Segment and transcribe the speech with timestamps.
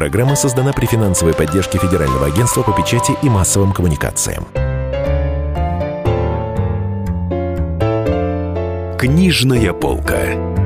[0.00, 4.46] Программа создана при финансовой поддержке Федерального агентства по печати и массовым коммуникациям.
[8.98, 10.59] Книжная полка.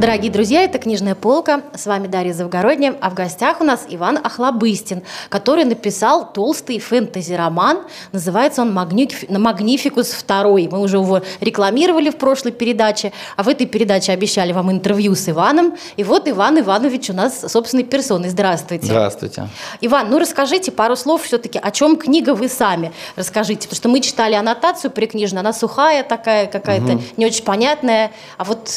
[0.00, 1.60] Дорогие друзья, это «Книжная полка».
[1.74, 2.96] С вами Дарья Завгородняя.
[3.02, 7.82] А в гостях у нас Иван Охлобыстин, который написал толстый фэнтези-роман.
[8.10, 10.70] Называется он «Магнификус II».
[10.72, 15.28] Мы уже его рекламировали в прошлой передаче, а в этой передаче обещали вам интервью с
[15.28, 15.76] Иваном.
[15.98, 18.30] И вот Иван Иванович у нас собственной персоной.
[18.30, 18.86] Здравствуйте.
[18.86, 19.48] Здравствуйте.
[19.82, 23.68] Иван, ну расскажите пару слов все-таки, о чем книга вы сами расскажите.
[23.68, 27.02] Потому что мы читали аннотацию прикнижную, она сухая такая какая-то, угу.
[27.18, 28.12] не очень понятная.
[28.38, 28.70] А вот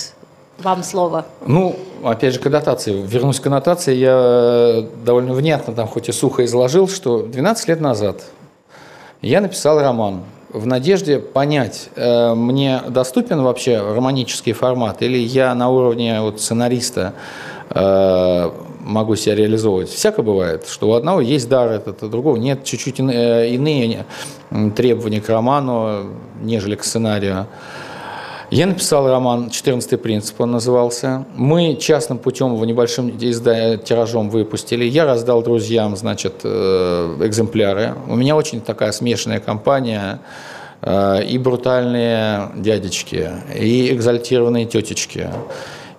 [0.63, 1.25] вам слово.
[1.45, 3.01] Ну, опять же, к аннотации.
[3.05, 3.95] Вернусь к аннотации.
[3.95, 8.23] Я э, довольно внятно, там хоть и сухо изложил, что 12 лет назад
[9.21, 15.69] я написал роман в надежде понять, э, мне доступен вообще романический формат, или я на
[15.69, 17.13] уровне вот сценариста
[17.69, 19.89] э, могу себя реализовывать.
[19.89, 24.05] Всякое бывает, что у одного есть дар этот, у другого нет, чуть-чуть иные
[24.75, 26.11] требования к роману,
[26.41, 27.47] нежели к сценарию.
[28.53, 31.25] Я написал роман «14 принцип», он назывался.
[31.33, 34.85] Мы частным путем его небольшим тиражом выпустили.
[34.85, 37.95] Я раздал друзьям, значит, э, экземпляры.
[38.07, 40.19] У меня очень такая смешанная компания
[40.83, 45.31] э, и брутальные дядечки, и экзальтированные тетечки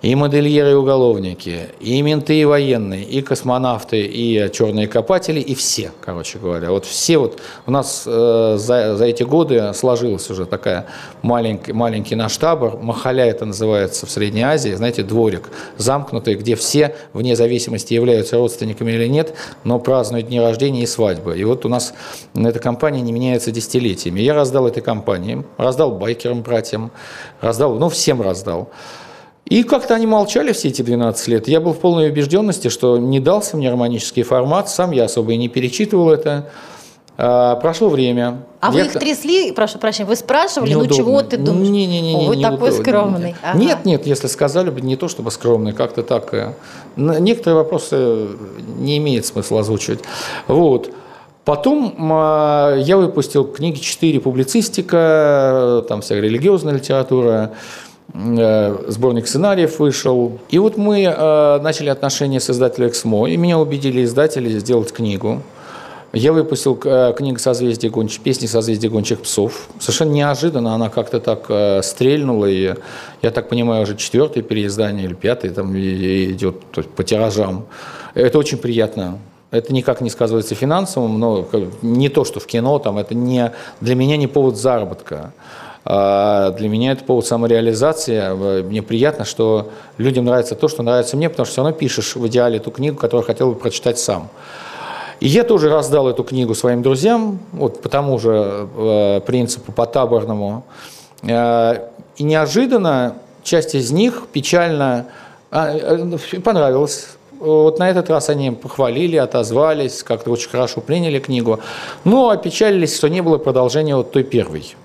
[0.05, 5.91] и модельеры и уголовники, и менты и военные, и космонавты, и черные копатели, и все,
[5.99, 6.69] короче говоря.
[6.69, 10.85] Вот все вот у нас э, за, за эти годы сложилась уже такая
[11.23, 16.95] маленький, маленький наш табор, Махаля это называется в Средней Азии, знаете, дворик замкнутый, где все,
[17.13, 19.33] вне зависимости, являются родственниками или нет,
[19.63, 21.35] но празднуют дни рождения и свадьбы.
[21.35, 21.95] И вот у нас
[22.35, 24.19] эта компания не меняется десятилетиями.
[24.19, 26.91] Я раздал этой компании, раздал байкерам, братьям,
[27.41, 28.69] раздал, ну, всем раздал.
[29.45, 31.47] И как-то они молчали все эти 12 лет.
[31.47, 35.37] Я был в полной убежденности, что не дался мне романический формат, сам я особо и
[35.37, 36.49] не перечитывал это.
[37.17, 38.43] А, прошло время.
[38.59, 38.71] А я...
[38.71, 40.89] вы их трясли, прошу прощения, вы спрашивали, неудобно.
[40.89, 41.69] ну чего ты думаешь?
[41.69, 42.51] Не, не, не, О, вы неудобно.
[42.51, 43.35] такой скромный.
[43.43, 43.57] Ага.
[43.59, 46.33] Нет, нет, если сказали бы, не то чтобы скромный, как-то так.
[46.33, 46.53] Э,
[46.97, 48.29] некоторые вопросы
[48.79, 49.99] не имеет смысла озвучивать.
[50.47, 50.91] Вот.
[51.45, 57.55] Потом а, я выпустил книги «Четыре публицистика», там вся религиозная литература, Э,
[58.13, 60.39] сборник сценариев вышел.
[60.49, 65.41] И вот мы э, начали отношения с издателем «Эксмо», и меня убедили издатели сделать книгу.
[66.13, 69.67] Я выпустил э, книгу «Созвездие гончих», песни «Созвездие гончих псов».
[69.79, 72.75] Совершенно неожиданно она как-то так стрельнула, и
[73.21, 76.61] я так понимаю, уже четвертое переиздание или пятое там идет
[76.95, 77.65] по тиражам.
[78.13, 79.19] Это очень приятно.
[79.51, 81.47] Это никак не сказывается финансовым, но
[81.81, 83.51] не то, что в кино, там, это не,
[83.81, 85.33] для меня не повод заработка.
[85.87, 88.63] А для меня это повод самореализации.
[88.63, 92.27] Мне приятно, что людям нравится то, что нравится мне, потому что все равно пишешь в
[92.27, 94.29] идеале ту книгу, которую хотел бы прочитать сам.
[95.19, 99.85] И я тоже раздал эту книгу своим друзьям, вот по тому же э, принципу, по
[99.85, 100.65] таборному.
[101.21, 101.87] Э,
[102.17, 105.05] и неожиданно часть из них печально
[105.51, 107.09] а, э, понравилась.
[107.39, 111.59] Вот на этот раз они похвалили, отозвались, как-то очень хорошо приняли книгу,
[112.03, 114.75] но опечалились, что не было продолжения вот той первой.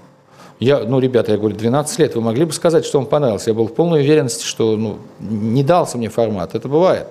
[0.60, 3.50] Я, ну, ребята, я говорю, 12 лет, вы могли бы сказать, что вам понравился?
[3.50, 6.54] Я был в полной уверенности, что ну, не дался мне формат.
[6.54, 7.06] Это бывает.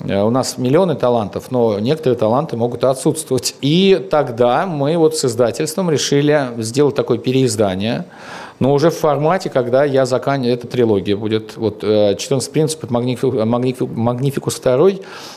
[0.00, 3.54] Э, у нас миллионы талантов, но некоторые таланты могут отсутствовать.
[3.60, 8.04] И тогда мы вот с издательством решили сделать такое переиздание–
[8.62, 14.60] но уже в формате, когда я заканчиваю, эта трилогия будет, вот 14 э, принципов, Магнификус
[14.60, 14.90] 2,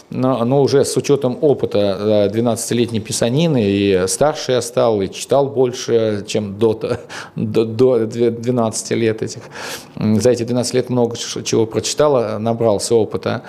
[0.10, 5.48] но, но уже с учетом опыта 12-летней э, писанины, и старше я стал, и читал
[5.48, 6.80] больше, чем до,
[7.36, 9.42] до, до 12 лет этих.
[9.96, 13.44] За эти 12 лет много чего прочитал, набрался опыта.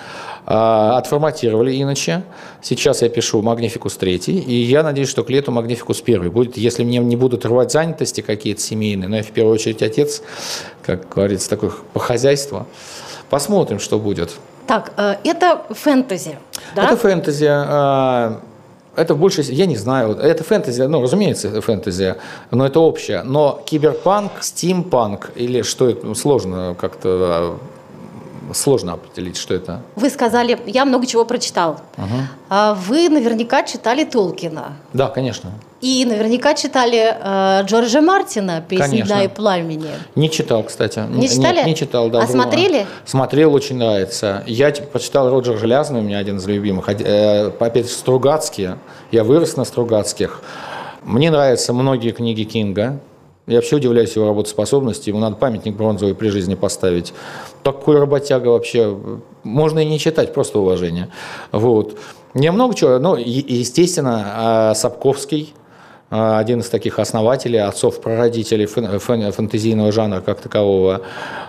[0.49, 2.23] А, отформатировали иначе.
[2.61, 6.85] Сейчас я пишу Магнификус 3, и я надеюсь, что к лету Магнификус 1 будет, если
[6.85, 10.23] мне не будут рвать занятости какие-то семейные, но я в первую очередь отец,
[10.83, 12.65] как говорится, такой по хозяйству.
[13.29, 14.37] Посмотрим, что будет.
[14.67, 16.37] Так, э, это фэнтези,
[16.75, 16.85] да?
[16.85, 17.47] Это фэнтези.
[17.49, 18.41] А,
[18.97, 22.15] это больше, я не знаю, это фэнтези, ну, разумеется, это фэнтези,
[22.51, 23.23] но это общее.
[23.23, 27.57] Но киберпанк, стимпанк или что сложно как-то а,
[28.53, 29.81] сложно определить, что это.
[29.95, 31.79] Вы сказали, я много чего прочитал.
[31.97, 32.75] Угу.
[32.87, 34.73] Вы наверняка читали Толкина.
[34.93, 35.51] Да, конечно.
[35.79, 39.91] И наверняка читали э, Джорджа Мартина «Песни льда и пламени».
[40.15, 41.03] Не читал, кстати.
[41.07, 41.57] Не читали?
[41.57, 42.23] Нет, не читал, да.
[42.23, 42.87] А смотрели?
[43.05, 44.43] Смотрел, очень нравится.
[44.47, 46.89] Я типа, почитал Роджер Железный, у меня один из любимых.
[46.89, 48.79] Э, опять Стругацкие.
[49.11, 50.41] Я вырос на Стругацких.
[51.03, 52.99] Мне нравятся многие книги Кинга.
[53.45, 55.09] Я вообще удивляюсь его работоспособности.
[55.09, 57.13] Ему надо памятник бронзовый при жизни поставить.
[57.63, 58.97] Такой работяга вообще.
[59.43, 61.09] Можно и не читать, просто уважение.
[61.51, 61.97] Вот.
[62.33, 62.99] Не много чего.
[62.99, 65.53] Ну, естественно, а, Сапковский–
[66.09, 71.01] один из таких основателей, отцов-прародителей фэнтезийного жанра как такового.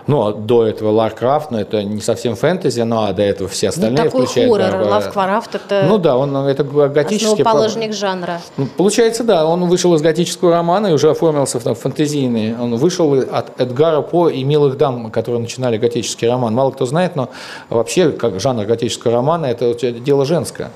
[0.07, 3.67] Ну, а до этого Лавкрафт, но это не совсем фэнтези, но а до этого все
[3.67, 4.61] ну, остальные ну, такой включают.
[4.61, 7.41] хоррор, Лавкрафт это Ну да, он это готический...
[7.41, 8.41] Основоположник жанра.
[8.57, 12.57] Ну, получается, да, он вышел из готического романа и уже оформился в фэнтезийный.
[12.59, 16.53] Он вышел от Эдгара По и «Милых дам», которые начинали готический роман.
[16.53, 17.29] Мало кто знает, но
[17.69, 20.71] вообще как жанр готического романа– это дело женское.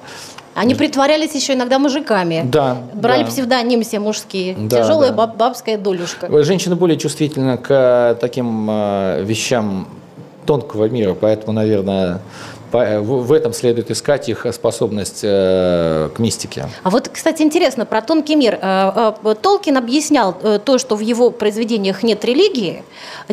[0.56, 2.44] Они притворялись еще иногда мужиками.
[2.46, 2.78] Да.
[2.94, 3.30] Брали да.
[3.30, 4.56] псевдоним все мужские.
[4.56, 5.16] Да, Тяжелая да.
[5.16, 6.44] Баб, бабская долюшка.
[6.44, 9.88] Женщины более чувствительны к э, таким э, вещам
[10.46, 12.20] тонкого мира, поэтому, наверное,
[12.74, 16.68] в этом следует искать их способность э, к мистике.
[16.84, 18.60] А вот, кстати, интересно, про тонкий мир.
[18.62, 22.84] Э, Толкин объяснял то, что в его произведениях нет религии,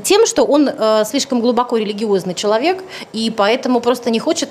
[0.02, 0.70] тем, что он
[1.04, 2.82] слишком глубоко религиозный человек,
[3.12, 4.50] и поэтому просто не хочет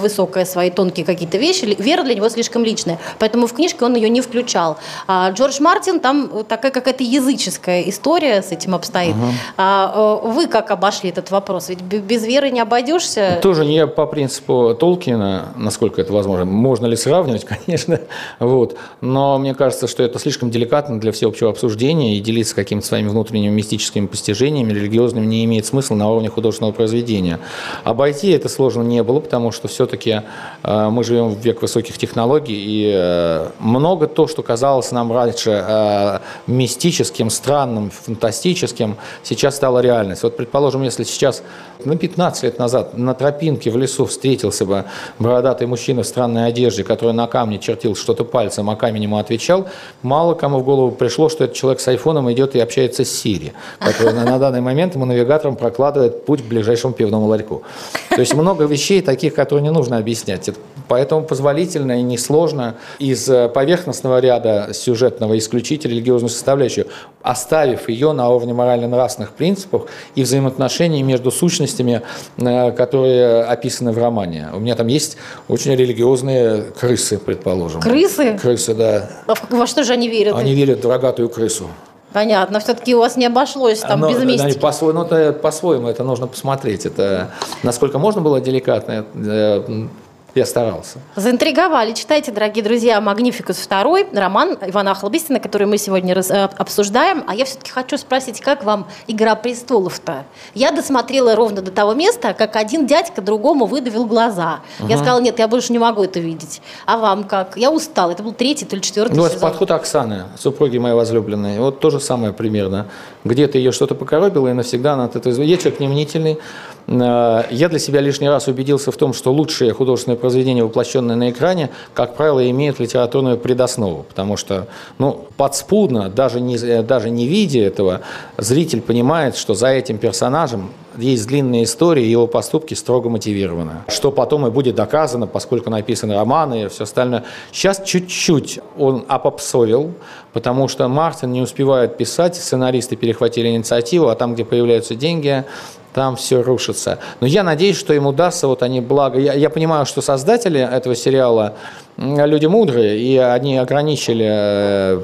[0.00, 1.64] высокое свои тонкие какие-то вещи.
[1.78, 2.98] Вера для него слишком личная.
[3.18, 4.78] Поэтому в книжке он ее не включал.
[5.06, 9.14] А Джордж Мартин, там такая какая-то языческая история с этим обстоит.
[9.14, 9.26] Угу.
[9.56, 11.68] А вы как обошли этот вопрос?
[11.68, 13.38] Ведь без веры не обойдешься.
[13.42, 17.98] Тоже не по принципу Толкина, насколько это возможно, можно ли сравнивать, конечно,
[18.40, 23.08] вот, но мне кажется, что это слишком деликатно для всеобщего обсуждения и делиться какими-то своими
[23.08, 27.38] внутренними мистическими постижениями религиозными не имеет смысла на уровне художественного произведения.
[27.84, 30.20] Обойти это сложно не было, потому что все-таки
[30.62, 35.64] э, мы живем в век высоких технологий, и э, много то, что казалось нам раньше
[35.66, 40.28] э, мистическим, странным, фантастическим, сейчас стало реальностью.
[40.28, 41.42] Вот, предположим, если сейчас
[41.82, 44.84] на 15 лет назад на тропинке в лесу встретился бы
[45.18, 49.68] бородатый мужчина в странной одежде, который на камне чертил что-то пальцем, а камень ему отвечал,
[50.02, 53.52] мало кому в голову пришло, что этот человек с айфоном идет и общается с Сири,
[53.78, 57.62] который на данный момент ему навигатором прокладывает путь к ближайшему пивному ларьку.
[58.10, 60.50] То есть много вещей таких, которые не нужно объяснять.
[60.88, 66.86] Поэтому позволительно и несложно из поверхностного ряда сюжетного исключить религиозную составляющую,
[67.22, 72.02] оставив ее на уровне морально-нравственных принципов и взаимоотношений между сущностями,
[72.36, 74.48] э, которые описаны в романе.
[74.52, 75.16] У меня там есть
[75.48, 77.80] очень религиозные крысы, предположим.
[77.80, 78.38] Крысы?
[78.40, 79.10] Крысы, да.
[79.26, 80.36] А во что же они верят?
[80.36, 81.68] Они верят в рогатую крысу.
[82.12, 84.58] Понятно, все-таки у вас не обошлось там Но, без мистики.
[84.58, 86.84] По-своему, ну, это, по-своему это нужно посмотреть.
[86.84, 87.30] Это
[87.62, 89.86] насколько можно было деликатно, э,
[90.34, 90.98] я старался.
[91.14, 91.92] Заинтриговали.
[91.92, 97.24] Читайте, дорогие друзья, «Магнификус II», роман Ивана Охлобыстина, который мы сегодня раз, э, обсуждаем.
[97.26, 100.24] А я все-таки хочу спросить, как вам «Игра престолов»-то?
[100.54, 104.60] Я досмотрела ровно до того места, как один дядька другому выдавил глаза.
[104.80, 104.88] Угу.
[104.88, 106.62] Я сказала, нет, я больше не могу это видеть.
[106.86, 107.56] А вам как?
[107.56, 108.10] Я устал.
[108.10, 109.38] Это был третий, то ли четвертый ну, сезон.
[109.38, 111.58] Вот подход Оксаны, супруги моей возлюбленной.
[111.58, 112.88] Вот то же самое примерно.
[113.24, 115.42] Где-то ее что-то покоробило, и навсегда она от этого...
[115.42, 116.38] Я человек немнительный,
[116.86, 121.30] Э, я для себя лишний раз убедился в том, что лучшие художественные произведения, воплощенные на
[121.30, 127.26] экране, как правило, имеют литературную предоснову, потому что ну, подспудно, даже не, э, даже не
[127.26, 128.00] видя этого,
[128.36, 133.84] зритель понимает, что за этим персонажем есть длинная история, его поступки строго мотивированы.
[133.88, 137.24] Что потом и будет доказано, поскольку написаны романы и все остальное.
[137.50, 139.92] Сейчас чуть-чуть он опопсовил,
[140.32, 145.44] потому что Мартин не успевает писать, сценаристы перехватили инициативу, а там, где появляются деньги,
[145.92, 146.98] там все рушится.
[147.20, 150.94] Но я надеюсь, что им удастся, вот они, благо, я, я понимаю, что создатели этого
[150.94, 151.54] сериала
[151.96, 155.02] люди мудрые, и они ограничили, э,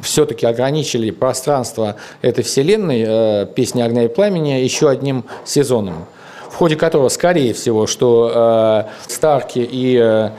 [0.00, 6.06] все-таки ограничили пространство этой вселенной, э, «Песни огня и пламени» еще одним сезоном,
[6.50, 8.32] в ходе которого, скорее всего, что
[9.06, 10.30] э, Старки и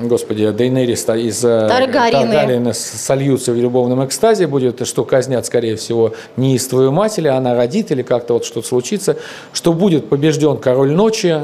[0.00, 2.72] Господи, Дейнерис из э, Таргарины.
[2.74, 8.02] Сольются в любовном экстазе, будет, что казнят, скорее всего, неистовую мать, или она родит, или
[8.02, 9.16] как-то вот что-то случится,
[9.52, 11.38] что будет побежден король ночи,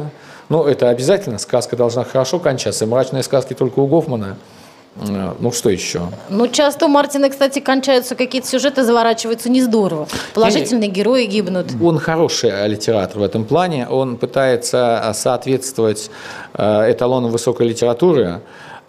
[0.48, 4.36] ну, это обязательно, сказка должна хорошо кончаться, мрачные сказки только у Гофмана–
[4.96, 6.02] ну, что еще?
[6.28, 10.08] Ну, часто у Мартина, кстати, кончаются какие-то сюжеты, заворачиваются не здорово.
[10.34, 11.68] Положительные и, герои гибнут.
[11.80, 13.86] Он хороший литератор в этом плане.
[13.88, 16.10] Он пытается соответствовать
[16.54, 18.40] э, эталонам высокой литературы,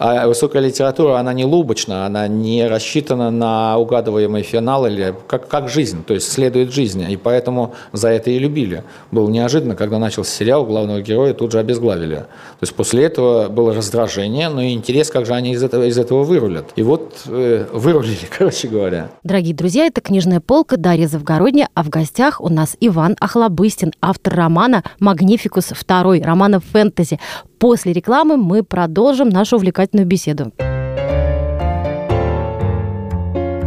[0.04, 5.70] а высокая литература, она не лубочна, она не рассчитана на угадываемый финал или как, как
[5.70, 7.06] жизнь, то есть следует жизни.
[7.12, 8.84] И поэтому за это и любили.
[9.12, 12.16] Было неожиданно, когда начался сериал, главного героя тут же обезглавили.
[12.16, 16.00] То есть после этого было раздражение, но и интерес, как же они из этого, из
[16.00, 16.72] этого вырулят.
[16.76, 19.12] И вот э, вырулили, короче говоря.
[19.24, 24.34] Дорогие друзья, это «Книжная полка» Дарья Завгородня, а в гостях у нас Иван Охлобыстин, автор
[24.34, 27.20] романа «Магнификус II», романа фэнтези.
[27.62, 30.52] После рекламы мы продолжим нашу увлекательную беседу.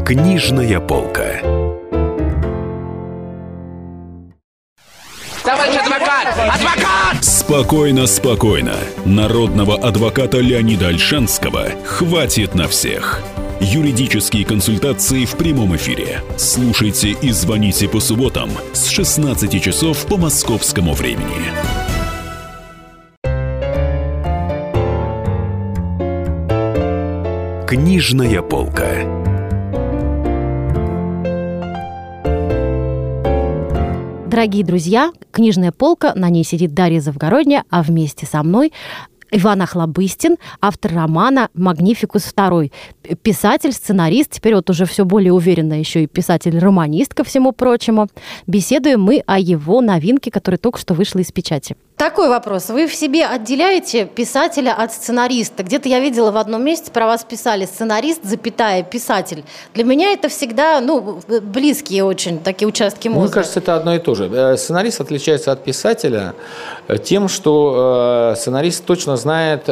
[0.04, 1.40] Книжная полка.
[5.44, 6.26] Товарищ адвокат!
[6.36, 7.22] Адвокат!
[7.24, 8.74] Спокойно, спокойно.
[9.04, 13.22] Народного адвоката Леонида Альшанского хватит на всех.
[13.60, 16.20] Юридические консультации в прямом эфире.
[16.36, 21.83] Слушайте и звоните по субботам с 16 часов по московскому времени.
[27.75, 28.87] Книжная полка.
[34.28, 38.73] Дорогие друзья, книжная полка, на ней сидит Дарья Завгородня, а вместе со мной
[39.33, 42.71] Иван Охлобыстин, автор романа «Магнификус II»,
[43.25, 48.07] писатель, сценарист, теперь вот уже все более уверенно еще и писатель-романист, ко всему прочему.
[48.47, 51.75] Беседуем мы о его новинке, которая только что вышла из печати.
[51.96, 52.70] Такой вопрос.
[52.70, 55.62] Вы в себе отделяете писателя от сценариста?
[55.62, 59.44] Где-то я видела в одном месте про вас писали сценарист, запятая, писатель.
[59.74, 63.22] Для меня это всегда, ну, близкие очень такие участки мозга.
[63.22, 64.24] Мне кажется, это одно и то же.
[64.26, 66.34] Э, сценарист отличается от писателя
[66.88, 69.66] э, тем, что э, сценарист точно знает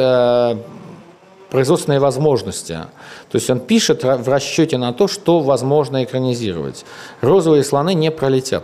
[1.49, 2.79] производственные возможности.
[3.31, 6.85] То есть он пишет в расчете на то, что возможно экранизировать.
[7.19, 8.63] Розовые слоны не пролетят.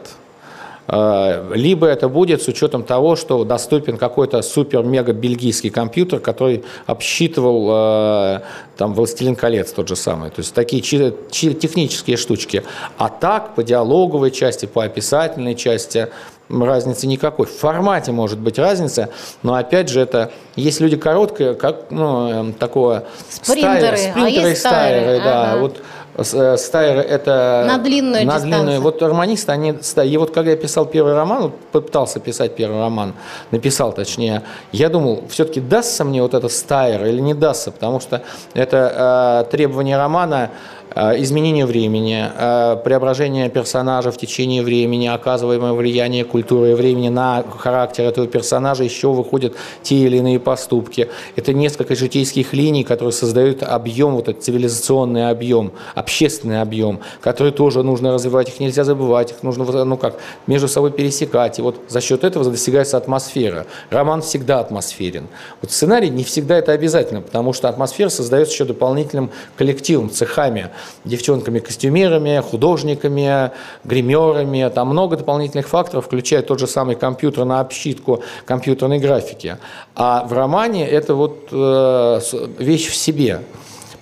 [0.91, 8.39] Э, либо это будет с учетом того, что доступен какой-то супер-мега-бельгийский компьютер, который обсчитывал э,
[8.75, 10.31] там «Властелин колец» тот же самый.
[10.31, 12.63] То есть такие технические штучки.
[12.97, 16.09] А так, по диалоговой части, по описательной части,
[16.49, 17.45] разницы никакой.
[17.45, 19.09] В формате может быть разница,
[19.43, 24.49] но опять же это есть люди короткие, как ну, эм, такого спринтеры, стайры, спринтеры а
[24.49, 25.51] и стайры, да.
[25.51, 25.59] Ага.
[25.59, 25.77] Вот
[26.23, 27.65] Стайер это...
[27.67, 28.63] На длинную на дистанцию.
[28.63, 28.81] длинную.
[28.81, 29.75] Вот романисты, они...
[30.05, 33.13] И вот когда я писал первый роман, вот попытался писать первый роман,
[33.51, 38.21] написал точнее, я думал, все-таки дастся мне вот этот Стайер или не дастся, потому что
[38.53, 46.25] это э, требование романа Э, изменение времени, э, преображение персонажа в течение времени, оказываемое влияние
[46.25, 49.53] культуры и времени на характер этого персонажа, еще выходят
[49.83, 51.09] те или иные поступки.
[51.35, 57.83] Это несколько житейских линий, которые создают объем, вот этот цивилизационный объем, общественный объем, который тоже
[57.83, 60.15] нужно развивать, их нельзя забывать, их нужно ну как,
[60.47, 61.59] между собой пересекать.
[61.59, 63.67] И вот за счет этого достигается атмосфера.
[63.91, 65.27] Роман всегда атмосферен.
[65.61, 70.69] Вот сценарий не всегда это обязательно, потому что атмосфера создается еще дополнительным коллективом, цехами
[71.05, 73.51] девчонками-костюмерами, художниками,
[73.83, 74.69] гримерами.
[74.73, 79.57] Там много дополнительных факторов, включая тот же самый компьютер на обсчитку компьютерной графики.
[79.95, 82.19] А в романе это вот э,
[82.59, 83.41] вещь в себе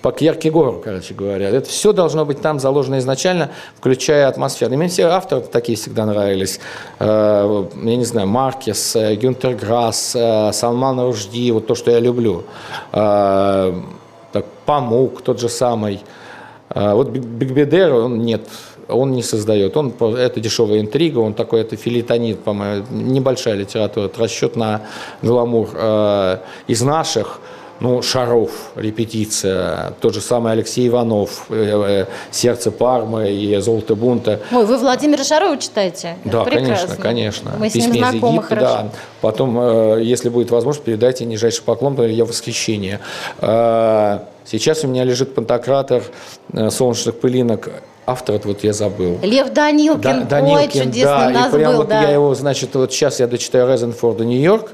[0.02, 1.48] по Кьеркегору, короче говоря.
[1.48, 4.72] Это все должно быть там заложено изначально, включая атмосферу.
[4.72, 6.60] И мне все авторы такие всегда нравились.
[6.98, 10.16] Э, я не знаю, Маркес, э, Гюнтер Грасс,
[10.52, 12.44] Салман Ружди, вот то, что я люблю.
[14.32, 16.00] Так, Памук тот же самый.
[16.70, 18.42] А вот Бигбедер, он нет,
[18.88, 19.76] он не создает.
[19.76, 24.82] Он, это дешевая интрига, он такой, это филитонит, по-моему, небольшая литература, это расчет на
[25.22, 25.70] гламур.
[25.74, 27.40] А, из наших,
[27.80, 34.40] ну, Шаров, репетиция, тот же самый Алексей Иванов, э, э, «Сердце Пармы» и «Золото бунта».
[34.50, 36.16] Ой, вы Владимира Шарова читаете?
[36.24, 37.52] Да, конечно, конечно.
[37.58, 38.76] Мы с ним знакомы Египта, хорошо.
[38.76, 38.90] Да.
[39.20, 42.98] Потом, э, если будет возможность, передайте нижайший поклон, я в восхищении.
[43.40, 46.02] А, сейчас у меня лежит пантократор
[46.70, 47.70] солнечных пылинок
[48.08, 49.18] автор вот я забыл.
[49.22, 52.02] Лев Данилкин, да, Данилкин ой, чудесный да, нас и прям был, вот да.
[52.02, 54.72] я его, значит, вот сейчас я дочитаю Резенфорда Нью-Йорк,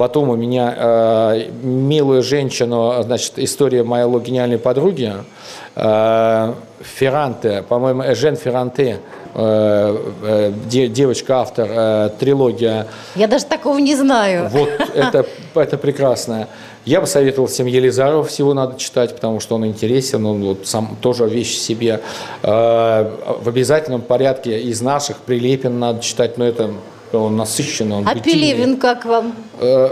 [0.00, 5.12] Потом у меня э, милую женщину, значит, история моей гениальной подруги,
[5.76, 9.00] э, Ферранте, по-моему, Жен Ферранте,
[9.34, 12.86] э, э, девочка-автор, э, трилогия.
[13.14, 14.48] Я даже такого не знаю.
[14.48, 16.48] Вот это, это прекрасно.
[16.86, 20.96] Я бы советовал всем Елизарова всего надо читать, потому что он интересен, он вот сам
[21.02, 22.00] тоже вещь себе.
[22.42, 23.10] Э,
[23.42, 26.70] в обязательном порядке из наших Прилепин надо читать, но это
[27.18, 28.52] он насыщенный, он А бытийный.
[28.52, 29.34] Пелевин как вам?
[29.58, 29.90] Э,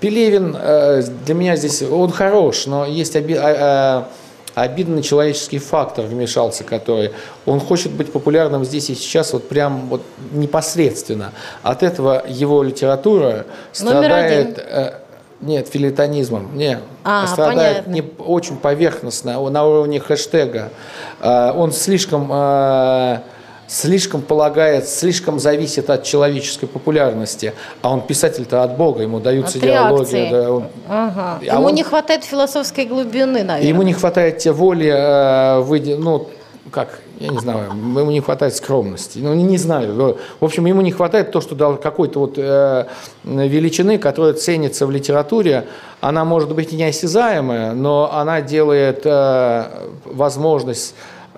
[0.00, 4.08] Пелевин э, для меня здесь, он хорош, но есть оби, а,
[4.54, 7.12] а, обидный человеческий фактор вмешался, который,
[7.44, 11.32] он хочет быть популярным здесь и сейчас вот прям вот непосредственно.
[11.62, 14.58] От этого его литература страдает...
[14.58, 14.94] Э,
[15.42, 16.56] нет, филитонизмом.
[16.56, 20.70] Не, а, страдает не, очень поверхностно, на уровне хэштега.
[21.22, 22.32] Он слишком
[23.66, 27.52] слишком полагает, слишком зависит от человеческой популярности.
[27.82, 30.28] А он писатель-то от Бога, ему даются от диалоги.
[30.30, 31.38] Да, он, ага.
[31.40, 33.68] а ему он, не хватает философской глубины, наверное.
[33.68, 36.28] Ему не хватает те воли, э, выйти, ну,
[36.70, 39.18] как, я не знаю, ему не хватает скромности.
[39.18, 40.18] Ну, не, не знаю.
[40.40, 42.86] В общем, ему не хватает то, что дал какой-то вот э,
[43.24, 45.66] величины, которая ценится в литературе.
[46.00, 49.64] Она может быть неосязаемая, но она делает э,
[50.04, 50.94] возможность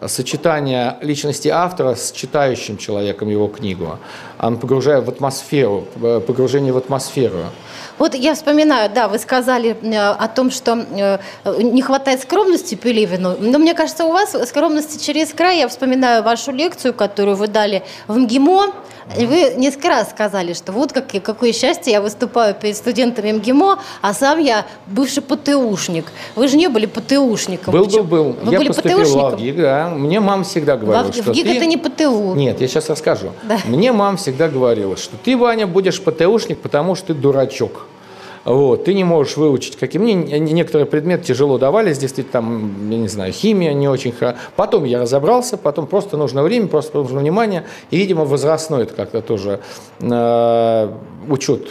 [0.06, 3.98] сочетание личности автора с читающим человеком его книгу.
[4.38, 7.38] оно погружает в атмосферу, э, погружение в атмосферу.
[7.98, 11.18] Вот я вспоминаю, да, вы сказали э, о том, что э,
[11.62, 15.58] не хватает скромности Пелевину, но мне кажется, у вас скромности через край.
[15.58, 18.72] Я вспоминаю вашу лекцию, которую вы дали в МГИМО,
[19.16, 23.78] и вы несколько раз сказали, что вот как, какое счастье, я выступаю перед студентами МГИМО,
[24.02, 26.06] а сам я бывший ПТУшник.
[26.34, 27.72] Вы же не были ПТУшником.
[27.72, 28.36] Был, был, был.
[28.42, 29.30] Вы я были поступил ПТУшником?
[29.30, 29.88] в ВГИК, да.
[29.90, 31.56] Мне мама всегда говорила, В, что в ты...
[31.56, 32.34] это не ПТУ.
[32.34, 33.32] Нет, я сейчас расскажу.
[33.44, 33.58] Да.
[33.64, 37.86] Мне мама всегда говорила, что ты, Ваня, будешь ПТУшник, потому что ты дурачок.
[38.48, 43.08] Вот, ты не можешь выучить каким мне некоторые предметы тяжело давались, действительно, там, я не
[43.08, 44.38] знаю, химия не очень хорошо.
[44.56, 49.20] Потом я разобрался, потом просто нужно время, просто нужно внимание, и, видимо, возрастной это как-то
[49.20, 49.60] тоже
[50.00, 50.92] э,
[51.28, 51.68] учет,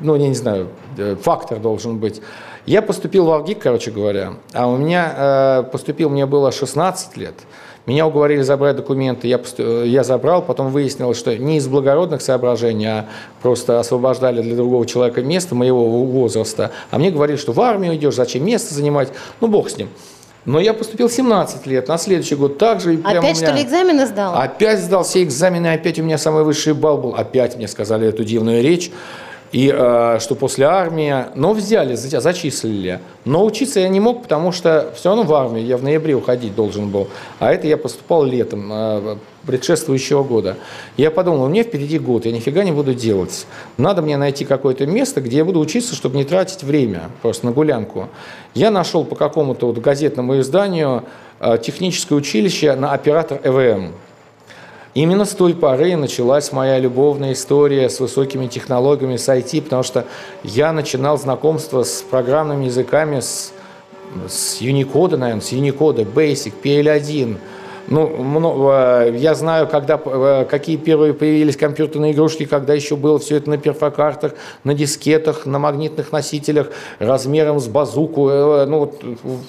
[0.00, 2.22] ну, я не знаю, э, фактор должен быть.
[2.66, 7.34] Я поступил в Алгик, короче говоря, а у меня э, поступил, мне было 16 лет.
[7.86, 12.86] Меня уговорили забрать документы, я, посту- я забрал, потом выяснилось, что не из благородных соображений,
[12.86, 13.06] а
[13.40, 16.72] просто освобождали для другого человека место моего возраста.
[16.90, 19.88] А мне говорили, что в армию идешь, зачем место занимать, ну бог с ним.
[20.44, 22.94] Но я поступил в 17 лет, на следующий год также.
[22.94, 24.34] и Опять, меня- что ли, экзамены сдал?
[24.36, 27.14] Опять сдал все экзамены, опять у меня самый высший балл был.
[27.14, 28.90] Опять мне сказали эту дивную речь.
[29.56, 33.00] И э, что после армии, но взяли, за- зачислили.
[33.24, 36.54] Но учиться я не мог, потому что все равно в армию я в ноябре уходить
[36.54, 37.08] должен был.
[37.38, 40.56] А это я поступал летом э, предшествующего года.
[40.98, 43.46] Я подумал, меня впереди год, я нифига не буду делать.
[43.78, 47.52] Надо мне найти какое-то место, где я буду учиться, чтобы не тратить время просто на
[47.52, 48.10] гулянку.
[48.52, 51.04] Я нашел по какому-то вот газетному изданию
[51.40, 53.92] э, техническое училище на оператор ЭВМ.
[54.96, 60.06] Именно с той поры началась моя любовная история с высокими технологиями, с IT, потому что
[60.42, 63.52] я начинал знакомство с программными языками, с,
[64.26, 67.36] с Unicode, наверное, с Unicode, Basic, PL1.
[67.88, 73.18] Ну, мно- э, я знаю, когда, э, какие первые появились компьютерные игрушки, когда еще было
[73.18, 74.32] все это на перфокартах,
[74.64, 79.02] на дискетах, на магнитных носителях, размером с базуку, э, ну, вот,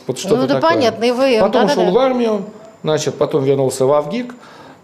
[0.08, 0.72] вот что-то Ну, это такое.
[0.72, 1.82] понятно, и вы, Потом да-да-да.
[1.84, 2.42] ушел в армию,
[2.84, 4.36] значит, потом вернулся в Авгик.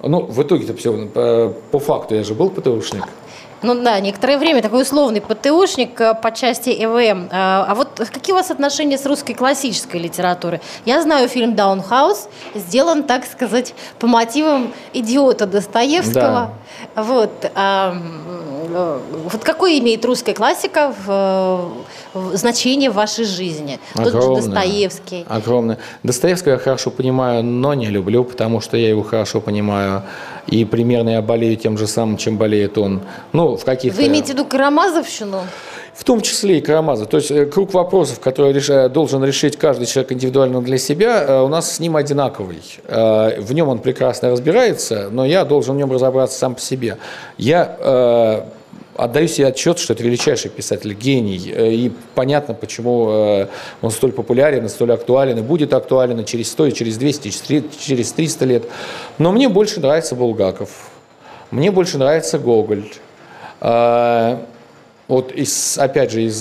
[0.04, 3.06] Ну, в итоге-то все, по, по факту я же был ПТУшник.
[3.64, 7.30] Ну да, некоторое время такой условный ПТУшник э, по части ЭВМ.
[7.32, 10.62] А а вот какие у вас отношения с русской классической литературой?
[10.86, 16.52] Я знаю фильм «Даунхаус», сделан, так сказать, по мотивам идиота Достоевского.
[16.96, 17.52] Вот.
[17.56, 17.96] а,
[18.70, 19.00] э,
[19.32, 21.74] вот какое имеет русская классика в,
[22.14, 23.80] э, в значение в вашей жизни?
[23.96, 24.42] Тот же Огромное.
[24.42, 25.26] Достоевский.
[25.30, 25.78] Огромное.
[26.04, 30.04] Достоевского я хорошо понимаю, но не люблю, потому что я его хорошо понимаю.
[30.48, 33.02] И примерно я болею тем же самым, чем болеет он.
[33.32, 34.00] Ну, в каких-то...
[34.02, 35.42] Вы имеете в виду Карамазовщину?
[35.94, 37.08] В том числе и Карамазов.
[37.08, 41.42] То есть э, круг вопросов, которые реша- должен решить каждый человек индивидуально для себя, э,
[41.42, 42.62] у нас с ним одинаковый.
[42.88, 46.98] Э, В нем он прекрасно разбирается, но я должен в нем разобраться сам по себе.
[47.38, 48.44] Я
[48.96, 51.52] отдаю себе отчет, что это величайший писатель, гений.
[51.56, 53.48] Э, И понятно, почему э,
[53.82, 57.32] он столь популярен, столь актуален, и будет актуален и через 100, и через 200, и
[57.32, 58.64] через три- через 300 лет.
[59.18, 60.70] Но мне больше нравится Булгаков.
[61.52, 62.86] Мне больше нравится Гоголь.
[63.62, 64.38] Э,
[65.10, 66.40] Вот из, опять же, из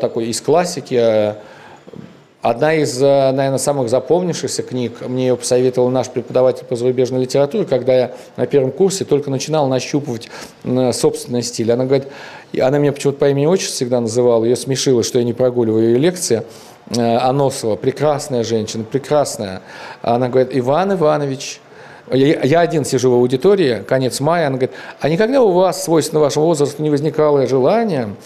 [0.00, 1.34] такой из классики
[2.42, 7.64] одна из, э, наверное, самых запомнившихся книг, мне ее посоветовал наш преподаватель по зарубежной литературе,
[7.64, 10.28] когда я на первом курсе только начинал нащупывать
[10.64, 11.70] м, собственный стиль.
[11.72, 12.08] Она говорит,
[12.58, 15.98] она меня почему-то по имени отчеству всегда называла, ее смешило, что я не прогуливаю ее
[15.98, 16.42] лекции.
[16.96, 19.62] Э, Аносова, прекрасная женщина, прекрасная.
[20.02, 21.60] Она говорит, Иван Иванович,
[22.12, 26.46] я один сижу в аудитории, конец мая, она говорит, а никогда у вас, свойственно вашему
[26.46, 28.16] возрасту, не возникало желания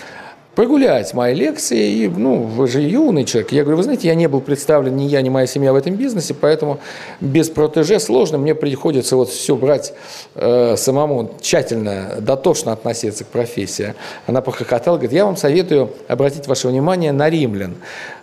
[0.55, 3.53] прогулять мои лекции, и, ну, вы же юный человек.
[3.53, 5.95] Я говорю, вы знаете, я не был представлен, ни я, ни моя семья в этом
[5.95, 6.81] бизнесе, поэтому
[7.21, 9.95] без протеже сложно, мне приходится вот все брать
[10.35, 13.95] э, самому, тщательно, дотошно относиться к профессии.
[14.27, 17.77] Она похохотала, говорит, я вам советую обратить ваше внимание на римлян.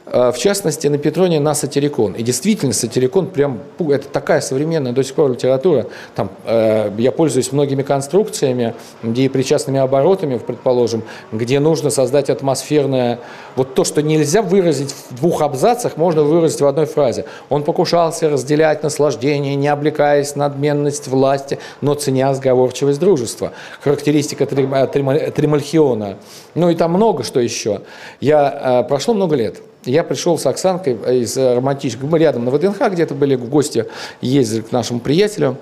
[0.05, 2.13] Э, В частности, на Петроне на сатирикон.
[2.13, 5.85] И действительно, сатирикон прям, это такая современная до сих пор литература.
[6.15, 13.19] Там, э, я пользуюсь многими конструкциями, где и причастными оборотами, предположим, где нужно создать атмосферное...
[13.55, 17.25] Вот то, что нельзя выразить в двух абзацах, можно выразить в одной фразе.
[17.49, 23.51] Он покушался разделять наслаждение, не облекаясь на надменность власти, но ценя сговорчивость дружества.
[23.81, 26.17] Характеристика Трим- э, Трима- Тримальхиона.
[26.55, 27.81] Ну и там много что еще.
[28.19, 29.61] Я, э, прошло много лет.
[29.85, 32.07] Я пришел с Оксанкой из э, романтического...
[32.07, 33.85] Мы рядом на ВДНХ где-то были в гости,
[34.21, 35.57] ездили к нашему приятелю.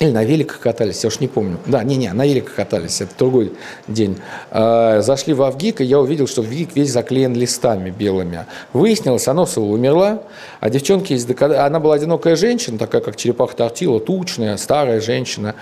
[0.00, 1.58] Или на великах катались, я уж не помню.
[1.66, 3.52] Да, не-не, на великах катались, это другой
[3.86, 4.18] день.
[4.50, 8.46] Э, Зашли в Авгик, и я увидел, что Авгик весь заклеен листами белыми.
[8.72, 10.22] Выяснилось, Аносова умерла,
[10.58, 11.24] а девчонки из.
[11.40, 15.54] Она была одинокая женщина, такая как черепаха Тортила, тучная, старая женщина.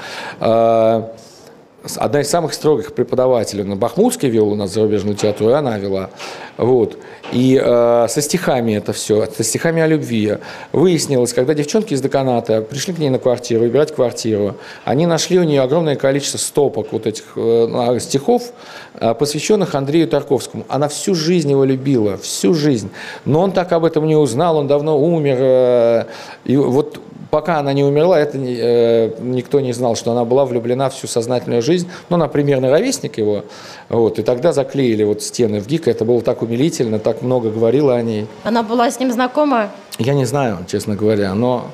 [1.97, 3.65] Одна из самых строгих преподавателей.
[3.65, 6.11] На Бахмутске вел у нас зарубежную театру, и она вела.
[6.59, 6.99] Вот.
[7.33, 10.37] И э, со стихами это все, со стихами о любви.
[10.73, 15.43] Выяснилось, когда девчонки из деканата пришли к ней на квартиру, выбирать квартиру, они нашли у
[15.43, 18.53] нее огромное количество стопок вот этих э, стихов,
[18.95, 20.67] э, посвященных Андрею Тарковскому.
[20.69, 22.91] Она всю жизнь его любила, всю жизнь.
[23.25, 25.37] Но он так об этом не узнал, он давно умер.
[25.39, 26.05] Э,
[26.45, 30.91] и вот пока она не умерла, это э, никто не знал, что она была влюблена
[30.91, 31.89] всю сознательную жизнь.
[32.09, 33.45] Ну, она примерно ровесник его.
[33.89, 35.89] Вот, и тогда заклеили вот стены в ГИК.
[35.89, 38.27] Это было так умилительно, так много говорила о ней.
[38.45, 39.71] Она была с ним знакома?
[39.99, 41.67] Я не знаю, честно говоря, но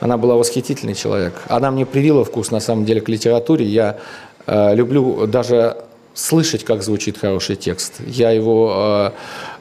[0.00, 1.34] она была восхитительный человек.
[1.48, 3.64] Она мне привила вкус, на самом деле, к литературе.
[3.64, 3.96] Я
[4.46, 5.76] э, люблю даже
[6.14, 8.00] слышать, как звучит хороший текст.
[8.06, 9.57] Я его э,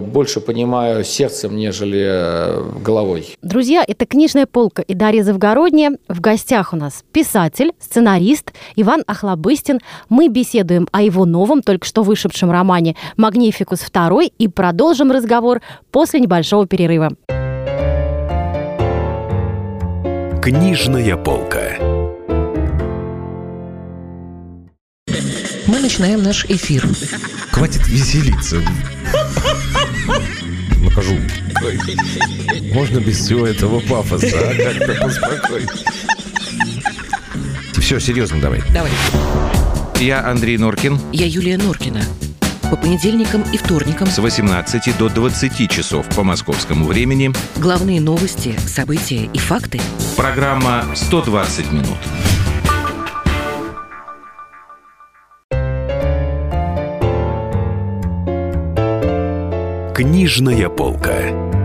[0.00, 3.36] больше понимаю сердцем, нежели э, головой.
[3.42, 5.98] Друзья, это «Книжная полка» и Дарья Завгородняя.
[6.08, 9.80] В гостях у нас писатель, сценарист Иван Охлобыстин.
[10.08, 15.60] Мы беседуем о его новом, только что вышедшем романе «Магнификус II» и продолжим разговор
[15.90, 17.10] после небольшого перерыва.
[20.42, 21.87] Книжная полка.
[25.88, 26.86] Начинаем наш эфир.
[27.50, 28.62] Хватит веселиться.
[30.84, 31.16] Нахожу.
[32.74, 34.54] Можно без всего этого пафоса, а?
[34.54, 35.70] Как-то поспокойнее.
[37.78, 38.60] Все, серьезно давай.
[38.74, 38.90] Давай.
[39.98, 41.00] Я Андрей Норкин.
[41.14, 42.02] Я Юлия Норкина.
[42.70, 47.32] По понедельникам и вторникам С 18 до 20 часов по московскому времени.
[47.56, 49.80] главные новости, события и факты.
[50.18, 51.96] Программа «120 минут».
[59.98, 61.57] Книжная полка.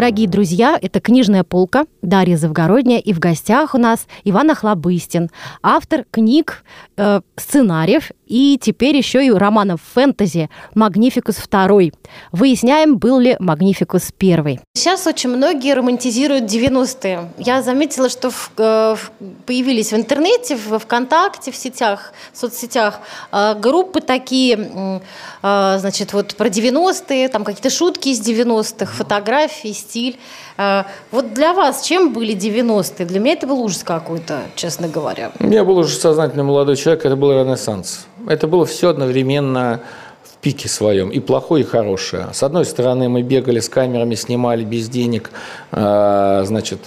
[0.00, 5.28] Дорогие друзья, это «Книжная полка», Дарья Завгородняя, и в гостях у нас Иван Охлобыстин,
[5.62, 6.64] автор книг,
[6.96, 11.92] э, сценариев и теперь еще и романов фэнтези «Магнификус II».
[12.32, 14.60] Выясняем, был ли «Магнификус I».
[14.74, 17.32] Сейчас очень многие романтизируют 90-е.
[17.36, 18.96] Я заметила, что в- э,
[19.44, 23.00] появились в интернете, в ВКонтакте, в сетях, в соцсетях
[23.32, 25.00] э, группы такие,
[25.42, 30.18] э, значит, вот про 90-е, там какие-то шутки из 90-х, фотографии, стиль.
[30.56, 33.06] Э, Вот для вас чем были 90-е?
[33.06, 35.32] Для меня это был ужас какой-то, честно говоря.
[35.40, 38.06] Я был уже сознательный молодой человек, это был Ренессанс.
[38.28, 39.80] Это было все одновременно
[40.22, 42.28] в пике своем, и плохое, и хорошее.
[42.32, 45.30] С одной стороны, мы бегали с камерами, снимали без денег,
[45.72, 46.78] э, значит,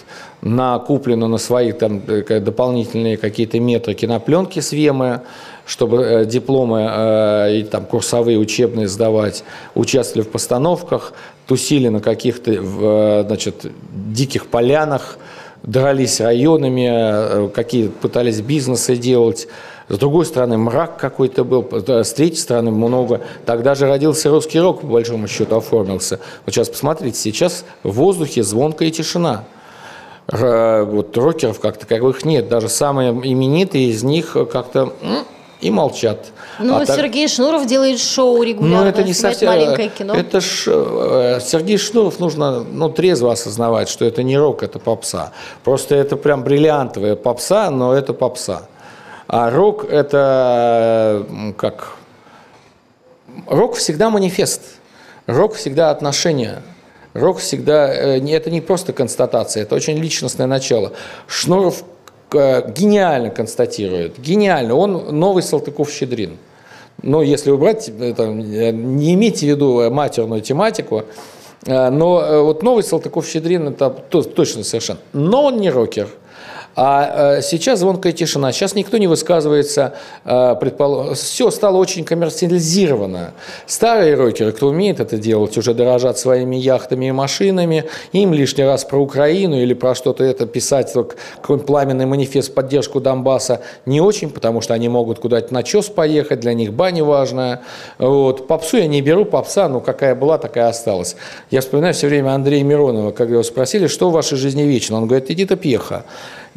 [0.42, 5.22] на купленную на свои там э, дополнительные какие-то метры кинопленки с Вемы,
[5.66, 9.44] чтобы э, дипломы э, и там курсовые учебные сдавать,
[9.76, 11.14] участвовали в постановках,
[11.48, 15.18] тусили на каких-то э, значит, диких полянах,
[15.64, 19.48] дрались районами, какие пытались бизнесы делать.
[19.88, 23.22] С другой стороны, мрак какой-то был, с третьей стороны, много.
[23.46, 26.20] Тогда же родился русский рок, по большому счету, оформился.
[26.46, 29.46] Вот сейчас посмотрите, сейчас в воздухе звонкая тишина.
[30.28, 32.48] Вот рокеров как таковых нет.
[32.50, 34.94] Даже самые именитые из них как-то
[35.64, 36.28] и молчат.
[36.60, 39.48] Ну, А так- Сергей Шнуров делает шоу регулярно, ну, это не совсем...
[39.48, 40.14] маленькое кино.
[40.14, 40.66] Это ж...
[40.68, 45.32] э, Сергей Шнуров нужно ну, трезво осознавать, что это не рок, это попса.
[45.64, 48.64] Просто это прям бриллиантовая попса, но это попса.
[49.28, 51.26] А рок– это
[51.58, 51.94] как...
[53.48, 54.62] Рок всегда манифест.
[55.28, 56.62] Рок всегда отношения.
[57.14, 57.94] Рок всегда...
[57.94, 60.92] э, Это не просто констатация, это очень личностное начало.
[61.28, 61.84] Шнуров
[62.34, 64.20] гениально констатирует.
[64.20, 64.76] Гениально.
[64.76, 66.38] Он новый Салтыков-Щедрин.
[67.02, 71.04] Ну, если убрать, это, э, не имейте в виду э, матерную тематику,
[71.66, 75.00] э, но э, вот новый Салтыков-Щедрин это то- точно совершенно.
[75.12, 76.08] Но он не рокер.
[76.76, 78.52] А э, сейчас звонкая тишина.
[78.52, 79.94] Сейчас никто не высказывается,
[80.26, 81.14] э, предположим.
[81.16, 83.34] Все стало очень коммерциализировано.
[83.68, 87.86] Старые рокеры, кто умеет это делать, уже дорожат своими яхтами и машинами.
[88.12, 92.54] Им лишний раз про Украину или про что-то это писать, как какой-нибудь пламенный манифест в
[92.54, 97.04] поддержку Донбасса не очень, потому что они могут куда-то на чес поехать, для них баня
[97.04, 97.62] важная.
[98.00, 98.48] Вот.
[98.48, 101.16] Попсу я не беру, попса, ну какая была, такая осталась.
[101.52, 104.98] Я вспоминаю все время Андрея Миронова, когда его спросили, что в вашей жизни вечно.
[104.98, 106.06] Он говорит, иди-то пьеха.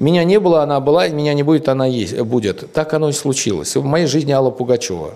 [0.07, 2.73] Меня не было, она была, меня не будет, она есть, будет.
[2.73, 3.75] Так оно и случилось.
[3.75, 5.15] В моей жизни Алла Пугачева.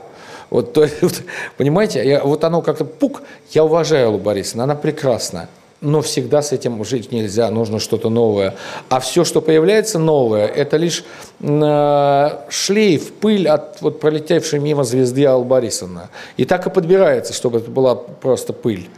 [0.50, 0.88] Вот, то-
[1.56, 3.22] понимаете, я, вот оно как-то пук.
[3.52, 5.48] Я уважаю Аллу Борисовну, она прекрасна.
[5.80, 8.56] Но всегда с этим жить нельзя, нужно что-то новое.
[8.88, 11.04] А все, что появляется новое, это лишь
[11.38, 16.08] э, шлейф, пыль от вот, пролетевшей мимо звезды Аллы Борисовны.
[16.36, 18.88] И так и подбирается, чтобы это была просто пыль.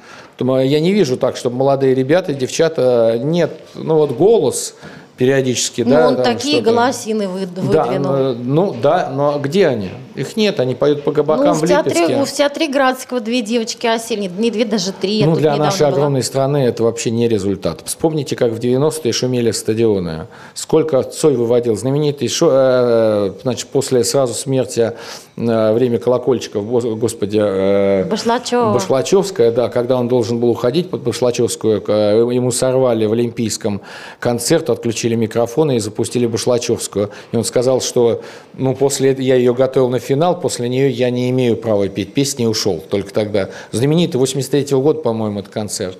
[0.40, 4.74] Я не вижу так, чтобы молодые ребята, девчата, нет, ну вот голос
[5.16, 6.08] периодически, Ну, да.
[6.08, 6.70] он такие что-то.
[6.70, 8.12] голосины вы- Да, выдвинул.
[8.12, 9.90] ну, ну да, но где они?
[10.14, 12.24] Их нет, они поют по Ну, кабакам в в театре, Липецке.
[12.24, 15.24] в театре Градского две девочки осели, не две, даже три.
[15.24, 15.88] Ну, для нашей была.
[15.90, 17.80] огромной страны это вообще не результат.
[17.84, 20.26] Вспомните, как в 90-е шумели стадионы.
[20.54, 21.76] Сколько Цой выводил.
[21.76, 24.92] Знаменитый, шо- э, значит, после сразу смерти
[25.36, 28.72] э, время колокольчиков, гос- господи, э, Башлачева.
[28.74, 33.80] Башлачевская, да, когда он должен был уходить под Башлачевскую, э, ему сорвали в Олимпийском
[34.20, 37.10] концерт, отключили микрофоны и запустили Башлачевскую.
[37.32, 38.20] И он сказал, что
[38.54, 42.44] ну, после я ее готовил на финал, после нее я не имею права петь песни
[42.44, 43.48] ушел только тогда.
[43.70, 45.98] Знаменитый 83 года, по-моему, этот концерт.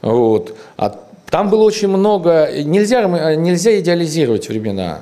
[0.00, 0.56] Вот.
[0.76, 0.98] А
[1.30, 2.50] там было очень много...
[2.64, 5.00] Нельзя, нельзя идеализировать времена.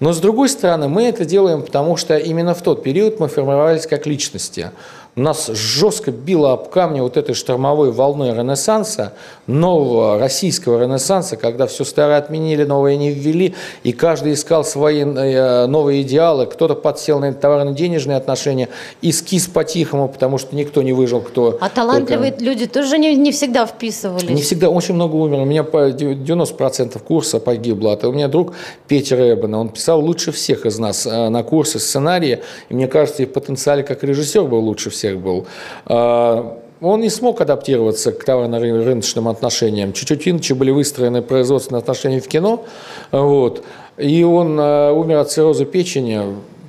[0.00, 3.86] Но с другой стороны, мы это делаем, потому что именно в тот период мы формировались
[3.86, 4.70] как личности.
[5.16, 9.12] Нас жестко било об камни вот этой штормовой волной Ренессанса,
[9.46, 15.66] нового российского Ренессанса, когда все старое отменили, новое не ввели, и каждый искал свои э,
[15.66, 16.46] новые идеалы.
[16.46, 18.68] Кто-то подсел на товарно-денежные отношения
[19.02, 21.58] и скис по-тихому, потому что никто не выжил, кто...
[21.60, 24.28] А талантливые только- люди тоже не, не всегда вписывались.
[24.28, 25.38] не всегда, очень много умер.
[25.38, 27.92] У меня по 90% курса погибло.
[28.02, 28.54] А у меня друг
[28.88, 32.42] Петя Рэббен, он писал лучше всех из нас э, на курсе сценария.
[32.68, 35.46] И мне кажется, и в потенциале как режиссер был лучше всех был.
[35.86, 39.92] А, Он не смог адаптироваться к товарно-рыночным отношениям.
[39.92, 42.64] Чуть-чуть иначе были выстроены производственные отношения в кино.
[43.12, 43.62] Вот.
[43.96, 46.20] И он э, умер от цирроза печени.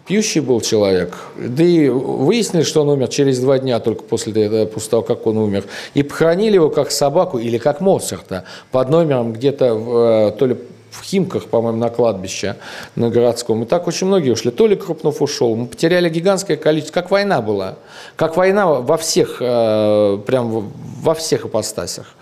[0.07, 1.15] Пьющий был человек.
[1.35, 5.25] Да и выяснили, что он умер через два дня только после этого, после того, как
[5.25, 5.63] он умер.
[5.95, 10.57] И похоронили его как собаку или как Моцарта под номером где-то в, э, то ли
[10.95, 12.55] в Химках, по-моему, на кладбище
[12.95, 13.63] на городском.
[13.63, 14.51] И так очень многие ушли.
[14.51, 15.55] То ли Крупнов ушел.
[15.55, 16.93] Мы потеряли гигантское количество.
[17.01, 17.75] Как война была.
[18.15, 22.15] Как война во всех, э, прям во- всех ипостасях.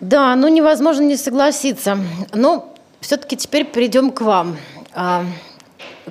[0.00, 1.98] Да, ну невозможно не согласиться.
[2.32, 4.56] Но все-таки теперь перейдем к вам.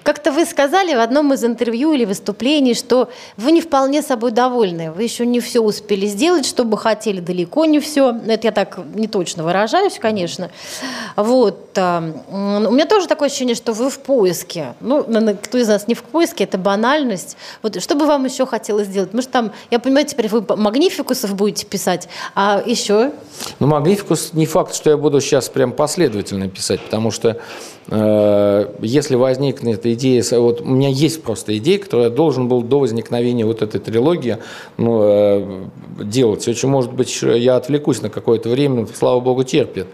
[0.04, 4.92] Как-то вы сказали в одном из интервью или выступлений, что вы не вполне собой довольны.
[4.92, 8.16] Вы еще не все успели сделать, что бы хотели, далеко не все.
[8.28, 10.50] Это я так не точно выражаюсь, конечно.
[11.18, 11.78] Вот.
[11.78, 12.00] а,
[12.30, 14.76] м, У меня тоже такое ощущение, что вы в поиске.
[14.80, 15.04] Ну,
[15.44, 17.36] кто из нас не в поиске, это банальность.
[17.62, 19.14] Вот что бы вам еще хотелось сделать?
[19.14, 23.12] Может, там, я понимаю, теперь вы магнификусов будете писать, а еще
[23.60, 27.38] Ну, Магнификус не факт, что я буду сейчас прям последовательно писать, потому что
[27.88, 32.62] э, если возникнет идея, с- вот у меня есть просто идея, которую я должен был
[32.62, 34.38] до возникновения вот этой трилогии
[34.78, 35.64] ну, э,
[36.04, 36.48] делать.
[36.48, 39.88] Очень может быть, я отвлекусь на какое-то время, слава богу, терпит.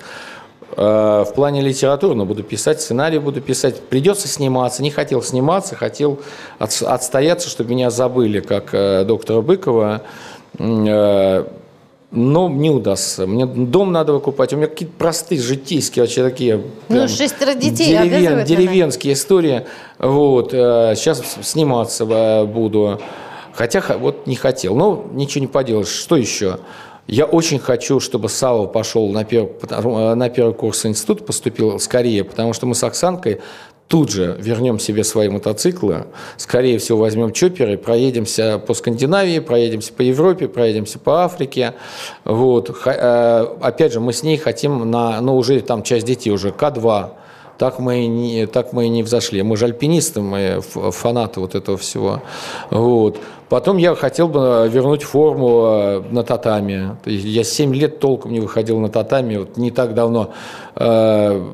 [0.75, 3.79] Э, В плане литературно буду писать, сценарий буду писать.
[3.81, 4.83] Придется сниматься.
[4.83, 6.19] Не хотел сниматься, хотел
[6.59, 10.01] отс- отстояться, чтобы меня забыли, как э, доктора Быкова.
[12.11, 13.27] Э, но не удастся.
[13.27, 14.53] Мне дом надо выкупать.
[14.53, 16.61] У меня какие-то простые, житейские, вообще такие...
[16.89, 19.65] Ну, шестеро детей деревен- Деревенские истории.
[19.99, 20.53] Вот.
[20.53, 23.01] э, Сейчас сниматься э, буду.
[23.53, 24.75] Хотя вот не хотел.
[24.75, 25.87] Но ничего не поделаешь.
[25.87, 26.59] Что еще?
[27.07, 32.23] Я очень хочу, чтобы Сава пошел на первый, э, на первый курс института, поступил скорее,
[32.23, 33.39] потому что мы с Оксанкой
[33.87, 40.01] тут же вернем себе свои мотоциклы, скорее всего возьмем чоперы, проедемся по Скандинавии, проедемся по
[40.01, 41.73] Европе, проедемся по Африке.
[42.25, 42.75] Вот.
[42.85, 47.11] Э, Опять же, мы с ней хотим на, ну уже там часть детей уже К2,
[47.57, 49.41] так мы, и не, так мы и не взошли.
[49.41, 52.21] Мы же альпинисты, мы фанаты вот этого всего.
[52.69, 53.17] Вот.
[53.49, 56.97] Потом я хотел бы вернуть форму э, на татами.
[57.05, 60.33] Я 7 лет толком не выходил на татами, вот не так давно
[60.75, 61.51] э,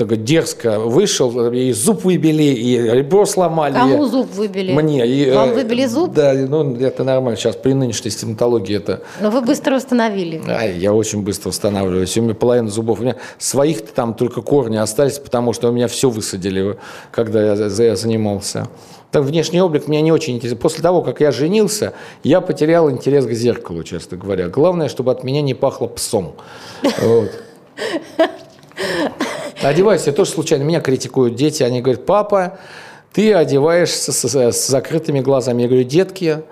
[0.00, 3.74] так дерзко вышел, и зуб выбили, и ребро сломали.
[3.74, 4.72] кому зуб выбили?
[4.72, 5.06] Мне.
[5.06, 6.14] И, Вам э, выбили зуб?
[6.14, 7.36] Да, ну это нормально.
[7.36, 10.40] Сейчас при нынешней стоматологии это Но вы быстро восстановили.
[10.48, 12.16] Ай, я очень быстро восстанавливаюсь.
[12.16, 13.00] У меня половина зубов.
[13.00, 16.78] У меня своих там только корни остались, потому что у меня все высадили,
[17.10, 18.68] когда я, я занимался.
[19.10, 20.62] Так, внешний облик меня не очень интересует.
[20.62, 24.48] После того, как я женился, я потерял интерес к зеркалу, честно говоря.
[24.48, 26.36] Главное, чтобы от меня не пахло псом.
[27.02, 27.30] Вот.
[29.62, 30.62] Одеваюсь, я тоже случайно.
[30.62, 31.62] Меня критикуют дети.
[31.62, 32.58] Они говорят, папа,
[33.12, 35.62] ты одеваешься с, с- с закрытыми глазами.
[35.62, 36.42] Я говорю, детки,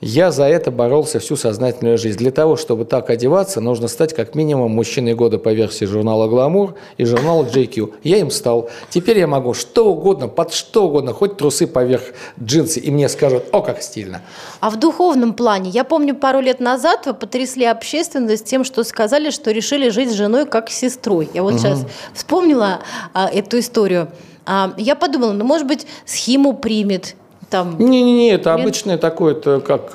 [0.00, 2.18] я за это боролся всю сознательную жизнь.
[2.18, 6.74] Для того, чтобы так одеваться, нужно стать как минимум мужчиной года по версии журнала «Гламур»
[6.98, 7.94] и журнала JQ.
[8.02, 8.68] Я им стал.
[8.90, 12.02] Теперь я могу что угодно, под что угодно, хоть трусы поверх
[12.42, 14.20] джинсы, и мне скажут, о, как стильно.
[14.60, 19.30] А в духовном плане, я помню, пару лет назад вы потрясли общественность тем, что сказали,
[19.30, 21.28] что решили жить с женой как с сестрой.
[21.32, 22.80] Я вот сейчас вспомнила
[23.14, 24.08] а, эту историю.
[24.44, 27.16] А, я подумала, ну, может быть, схему примет.
[27.50, 28.60] Там, Не-не-не, это Нет?
[28.60, 29.92] обычное такое, это как...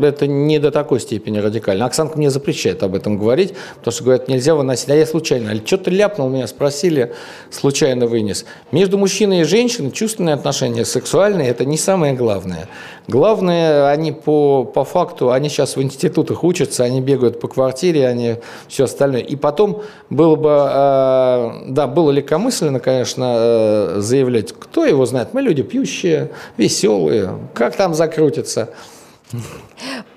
[0.00, 1.86] это не до такой степени радикально.
[1.86, 4.88] Оксанка мне запрещает об этом говорить, потому что, говорят, нельзя выносить.
[4.88, 5.54] А я случайно.
[5.64, 7.12] Что-то ляпнул, меня спросили,
[7.50, 8.44] случайно вынес.
[8.72, 12.68] Между мужчиной и женщиной чувственные отношения, сексуальные, это не самое главное.
[13.08, 18.36] Главное, они по, по факту, они сейчас в институтах учатся, они бегают по квартире, они
[18.68, 19.20] все остальное.
[19.20, 25.42] И потом было бы, э, да, было легкомысленно, конечно, э, заявлять, кто его знает, мы
[25.42, 28.70] люди пьющие, веселые, как там закрутится.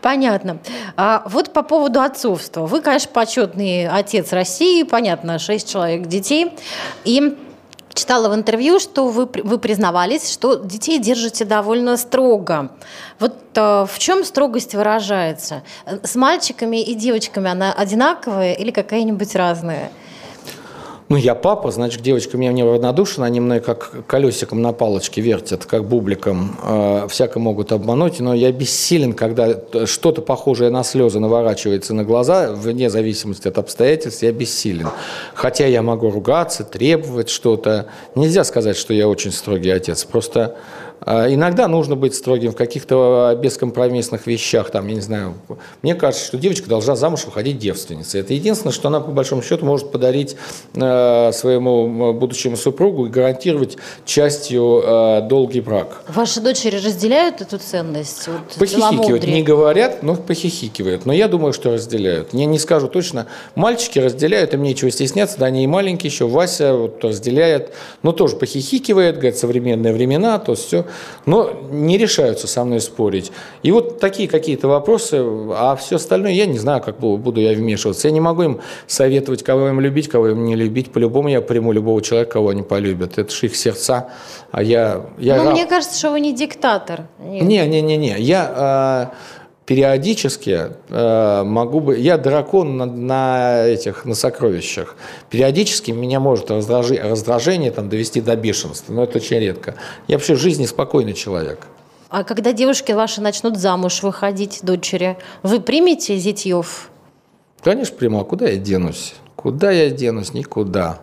[0.02, 0.60] Понятно.
[0.96, 2.66] А вот по поводу отцовства.
[2.66, 6.54] Вы, конечно, почетный отец России, понятно, шесть человек детей.
[7.06, 7.38] И
[7.94, 12.72] читала в интервью, что вы, вы признавались, что детей держите довольно строго.
[13.20, 15.64] Вот э, в чем строгость выражается?
[15.86, 19.92] С мальчиками и девочками она одинаковая или какая-нибудь разная?
[21.10, 25.66] Ну, я папа, значит, девочка меня не равнодушна, они мной как колесиком на палочке вертят,
[25.66, 29.56] как бубликом, э, всяко могут обмануть, но я бессилен, когда
[29.88, 34.90] что-то похожее на слезы наворачивается на глаза, вне зависимости от обстоятельств, я бессилен.
[35.34, 37.88] Хотя я могу ругаться, требовать что-то.
[38.14, 40.58] Нельзя сказать, что я очень строгий отец, просто
[41.06, 44.70] иногда нужно быть строгим в каких-то бескомпромиссных вещах.
[44.72, 45.36] Там, я не знаю,
[45.82, 48.22] мне кажется, что девочка должна замуж выходить девственницей.
[48.22, 50.36] Это единственное, что она, по большому счету, может подарить
[50.76, 54.84] э, своему будущему супругу и гарантировать частью
[55.30, 56.04] долгий брак.
[56.08, 58.28] Ваши дочери разделяют эту ценность?
[58.28, 59.26] Вот, похихикивают.
[59.26, 61.06] Не говорят, но похихикивают.
[61.06, 62.34] Но я думаю, что разделяют.
[62.34, 63.28] Я не скажу точно.
[63.56, 65.38] Мальчики разделяют, им нечего стесняться.
[65.40, 66.28] Да, они и маленькие еще.
[66.28, 67.74] Вася вот, разделяет.
[68.04, 70.86] Но тоже похихикивает, говорит, современные времена, то все
[71.26, 73.32] но не решаются со мной спорить.
[73.64, 75.18] И вот такие какие-то вопросы,
[75.52, 78.08] а все остальное я не знаю, как буду я вмешиваться.
[78.08, 80.92] Я не могу им советовать, кого им любить, кого им не любить.
[80.92, 83.18] По-любому я приму любого человека, кого они полюбят.
[83.18, 84.10] Это же их сердца.
[84.52, 85.06] А я...
[85.18, 85.54] я ну, раб...
[85.54, 87.08] мне кажется, что вы не диктатор.
[87.20, 88.16] Не-не-не.
[88.20, 89.12] Я...
[89.14, 89.39] Э,
[89.70, 92.00] периодически э, могу бы...
[92.00, 94.96] Я дракон на, на этих, на сокровищах.
[95.30, 99.76] Периодически меня может раздражи, раздражение там, довести до бешенства, но это очень редко.
[100.08, 101.68] Я вообще в жизни спокойный человек.
[102.10, 106.90] А когда девушки ваши начнут замуж выходить, дочери, вы примете зятьев?
[107.62, 108.22] Конечно, приму.
[108.22, 109.14] А куда я денусь?
[109.36, 110.34] Куда я денусь?
[110.34, 111.00] Никуда.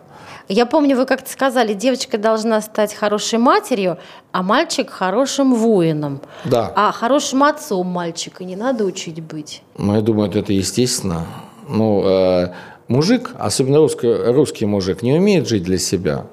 [0.49, 3.97] Я помню, вы как-то сказали, девочка должна стать хорошей матерью,
[4.31, 6.21] а мальчик хорошим воином.
[6.45, 6.71] Да.
[6.75, 9.61] А хорошим отцом мальчика не надо учить быть.
[9.77, 11.25] Ну, я думаю, это естественно.
[11.67, 12.53] Ну, э,
[12.87, 16.25] мужик, особенно русский, русский мужик, не умеет жить для себя.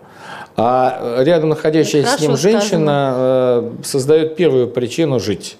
[0.56, 5.56] А рядом находящаяся с ним женщина э, создает первую причину жить.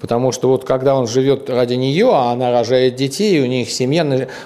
[0.00, 4.04] Потому что вот когда он живет ради нее, а она рожает детей, у них семья...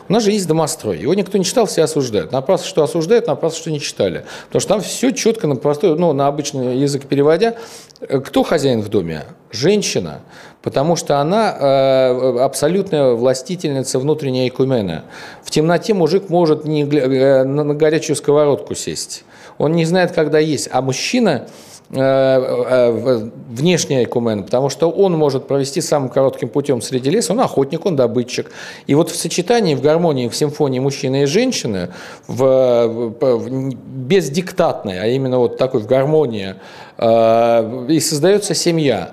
[0.08, 0.98] У нас же есть домострой.
[0.98, 2.32] Его никто не читал, все осуждают.
[2.32, 4.24] Напрасно, что осуждают, напрасно, что не читали.
[4.46, 7.56] Потому что там все четко на простой, ну, на обычный язык переводя.
[8.00, 9.24] Кто хозяин в доме?
[9.50, 10.20] Женщина.
[10.62, 15.04] Потому что она э, абсолютная властительница внутренняя икумена.
[15.42, 19.24] В темноте мужик может не, э, на горячую сковородку сесть.
[19.56, 20.68] Он не знает, когда есть.
[20.70, 27.08] А мужчина Э, э, внешний айкумен, потому что он может провести самым коротким путем среди
[27.08, 28.50] леса, он охотник, он добытчик.
[28.86, 31.88] И вот в сочетании, в гармонии, в симфонии мужчины и женщины,
[32.26, 36.56] в, в, бездиктатной, а именно вот такой в гармонии,
[36.98, 39.12] э, и создается семья.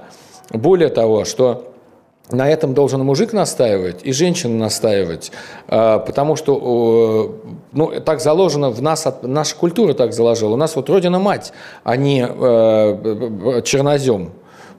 [0.51, 1.74] Более того, что
[2.31, 5.31] на этом должен мужик настаивать и женщина настаивать,
[5.67, 7.35] а, потому что
[7.71, 10.53] ну, так заложено в нас, наша культура так заложила.
[10.53, 14.31] У нас вот родина-мать, а не э, чернозем.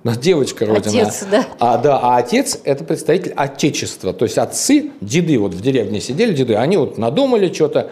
[0.04, 1.02] Девочка родина.
[1.02, 1.46] Отец, да.
[1.58, 4.12] А, да, а отец– это представитель отечества.
[4.12, 7.90] То есть отцы, деды вот в деревне сидели, деды, они вот надумали что-то,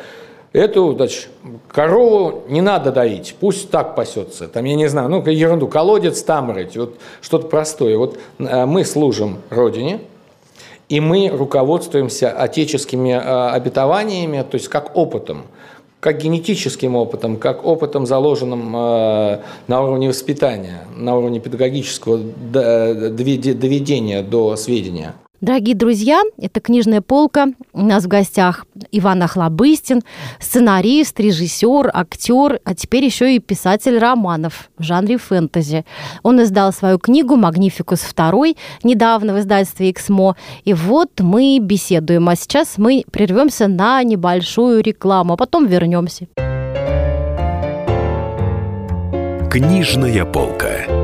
[0.55, 1.29] Эту, значит,
[1.67, 4.47] корову не надо доить, пусть так пасется.
[4.47, 7.99] Там, я не знаю, ну, ерунду, колодец там рыть, вот что-то простое.
[7.99, 9.99] Вот э, мы служим Родине,
[10.88, 15.43] и мы руководствуемся отеческими э, обетованиями, то есть как опытом,
[15.99, 24.55] как генетическим опытом, как опытом, заложенным э, на уровне воспитания, на уровне педагогического доведения до
[24.55, 25.14] сведения.
[25.44, 27.49] Дорогие друзья, это «Книжная полка».
[27.74, 30.01] У нас в гостях Иван Охлобыстин,
[30.40, 35.84] сценарист, режиссер, актер, а теперь еще и писатель романов в жанре фэнтези.
[36.22, 40.34] Он издал свою книгу «Магнификус II» недавно в издательстве «Эксмо».
[40.64, 42.26] И вот мы беседуем.
[42.30, 46.26] А сейчас мы прервемся на небольшую рекламу, а потом вернемся.
[49.51, 51.03] «Книжная полка».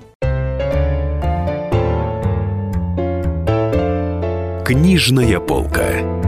[4.71, 6.20] Книжная полка.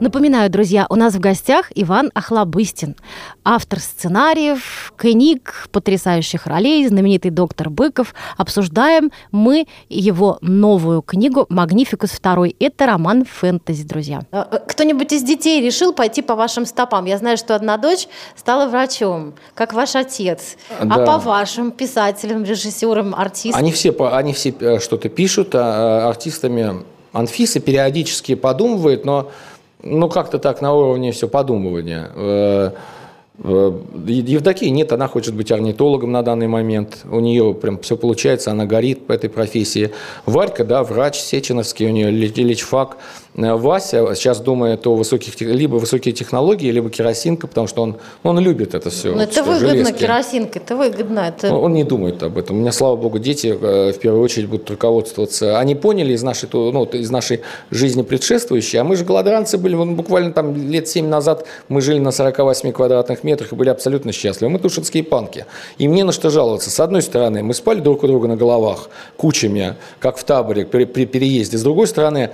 [0.00, 2.94] Напоминаю, друзья, у нас в гостях Иван Охлобыстин,
[3.44, 8.14] автор сценариев, книг, потрясающих ролей, знаменитый доктор Быков.
[8.36, 12.54] Обсуждаем мы его новую книгу «Магнификус II».
[12.60, 14.20] Это роман фэнтези, друзья.
[14.30, 17.06] Э, э, кто-нибудь из детей решил пойти по вашим стопам?
[17.06, 20.56] Я знаю, что одна дочь стала врачом, как ваш отец.
[20.78, 20.94] А да.
[20.94, 23.58] А по вашим писателям, режиссерам, артистам?
[23.58, 29.32] Они все, они все э, что-то пишут, а артистами Анфиса периодически подумывает, но
[29.82, 32.10] ну, как-то так на уровне все подумывания.
[32.14, 32.70] Э,
[33.44, 33.72] э,
[34.06, 37.04] Евдокии нет, она хочет быть орнитологом на данный момент.
[37.10, 39.92] У нее прям все получается, она горит по этой профессии.
[40.26, 42.96] Варька, да, врач сеченовский, у нее лечфак.
[43.36, 48.38] Э, Вася сейчас думает о высоких, либо высокие технологии, либо керосинка, потому что он, он
[48.38, 49.14] любит это все.
[49.14, 49.98] Но это выгодно, железки.
[49.98, 51.20] керосинка, это выгодно.
[51.20, 51.54] Это...
[51.54, 52.56] Он не думает об этом.
[52.56, 55.58] У меня, слава богу, дети э, в первую очередь будут руководствоваться.
[55.58, 59.96] Они поняли из нашей, ну, из нашей жизни предшествующей, а мы же голодранцы были, вон,
[59.96, 64.50] буквально там лет 7 назад мы жили на 48 квадратных метрах и были абсолютно счастливы.
[64.50, 65.46] Мы тушинские панки.
[65.78, 66.70] И мне на что жаловаться.
[66.70, 70.84] С одной стороны, мы спали друг у друга на головах кучами, как в таборе при,
[70.84, 71.58] при переезде.
[71.58, 72.30] С другой стороны,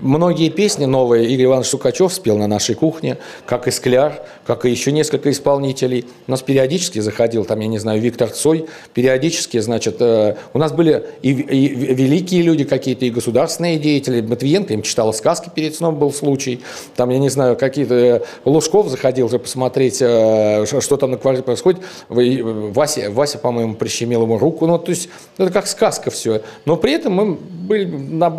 [0.00, 4.70] Многие песни новые Игорь Иванович Сукачев спел на нашей кухне, как и Скляр, как и
[4.70, 6.06] еще несколько исполнителей.
[6.26, 10.72] У нас периодически заходил, там, я не знаю, Виктор Цой, периодически, значит, э, у нас
[10.72, 14.22] были и, и великие люди какие-то, и государственные деятели.
[14.22, 16.62] Матвиенко им читала сказки перед сном, был случай.
[16.96, 17.94] Там, я не знаю, какие-то...
[17.94, 21.80] Э, Лужков заходил же посмотреть, э, что там на квартире происходит.
[22.08, 24.66] Вася, Вася по-моему, прищемил ему руку.
[24.66, 25.08] Ну, то есть,
[25.38, 26.42] это как сказка все.
[26.64, 27.88] Но при этом мы были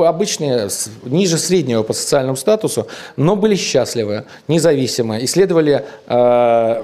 [0.04, 0.68] обычные,
[1.06, 6.83] ниже ниже среднего по социальному статусу, но были счастливы, независимы, исследовали э,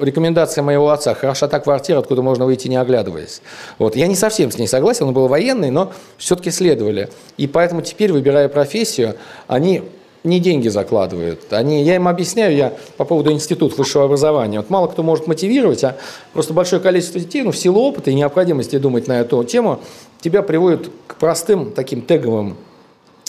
[0.00, 3.42] рекомендация моего отца «хороша та квартира, откуда можно выйти, не оглядываясь».
[3.78, 3.96] Вот.
[3.96, 7.08] Я не совсем с ней согласен, он был военный, но все-таки следовали.
[7.38, 9.16] И поэтому теперь, выбирая профессию,
[9.48, 9.82] они
[10.24, 11.52] не деньги закладывают.
[11.52, 14.58] Они, я им объясняю, я по поводу института высшего образования.
[14.58, 15.96] Вот мало кто может мотивировать, а
[16.32, 19.80] просто большое количество детей, ну, в силу опыта и необходимости думать на эту тему,
[20.20, 22.56] тебя приводит к простым таким теговым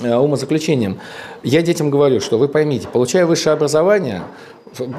[0.03, 0.99] умозаключением.
[1.43, 4.23] Я детям говорю, что вы поймите, получая высшее образование,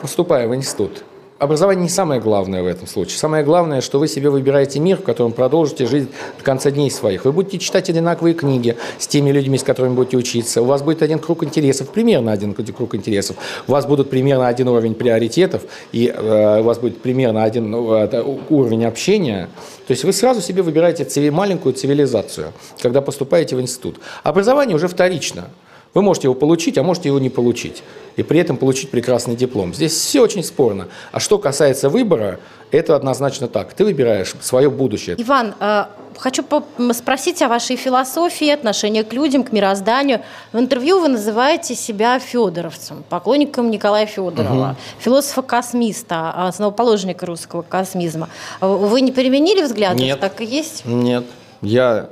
[0.01, 1.05] поступая в институт,
[1.39, 3.19] образование не самое главное в этом случае.
[3.19, 7.25] Самое главное, что вы себе выбираете мир, в котором продолжите жить до конца дней своих.
[7.25, 10.63] Вы будете читать одинаковые книги с теми людьми, с которыми будете учиться.
[10.63, 13.37] У вас будет один круг интересов, примерно один круг интересов.
[13.67, 15.63] У вас будут примерно один уровень приоритетов,
[15.93, 19.49] и э, у вас будет примерно один э, уровень общения.
[19.87, 24.01] То есть вы сразу себе выбираете цивили, маленькую цивилизацию, когда поступаете в институт.
[24.23, 25.49] Образование уже вторично.
[25.95, 27.83] Вы можете его получить, а можете его не получить.
[28.17, 29.75] И при этом получить прекрасный диплом.
[29.75, 30.89] Здесь все очень спорно.
[31.13, 33.73] А что касается выбора, это однозначно так.
[33.73, 35.17] Ты выбираешь свое будущее.
[35.19, 35.85] Иван, э,
[36.17, 36.45] хочу
[36.93, 40.21] спросить о вашей философии, отношении к людям, к мирозданию.
[40.53, 44.77] В интервью вы называете себя федоровцем, поклонником Николая Федорова, угу.
[44.99, 48.29] философа-космиста, основоположника русского космизма.
[48.61, 50.03] Вы не переменили взгляды?
[50.03, 50.21] Нет.
[50.21, 50.85] Так и есть?
[50.85, 51.25] Нет.
[51.63, 52.11] Я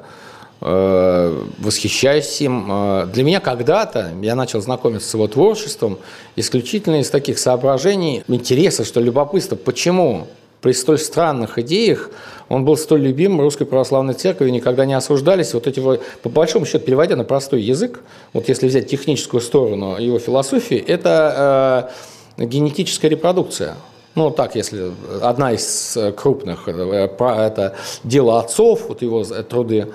[1.59, 2.67] восхищаюсь им.
[2.71, 5.99] Э, для меня когда-то, я начал знакомиться с его творчеством
[6.35, 10.27] исключительно из таких соображений, интереса, что любопытство, почему
[10.63, 12.11] при столь странных идеях
[12.49, 15.53] он был столь любим русской православной церковью, никогда не осуждались.
[15.53, 18.01] Вот эти, по большому счету, переводя на простой язык,
[18.33, 21.93] вот если взять техническую сторону его философии, это
[22.39, 23.77] э, генетическая репродукция.
[24.17, 29.89] Ну, так, если одна из крупных, э, это дело отцов, вот его труды,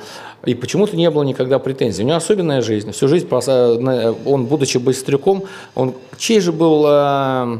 [0.46, 2.04] и почему-то не было никогда претензий.
[2.04, 2.92] У него особенная жизнь.
[2.92, 5.44] Всю жизнь, он, будучи быстрюком,
[5.74, 7.58] он чей же был э,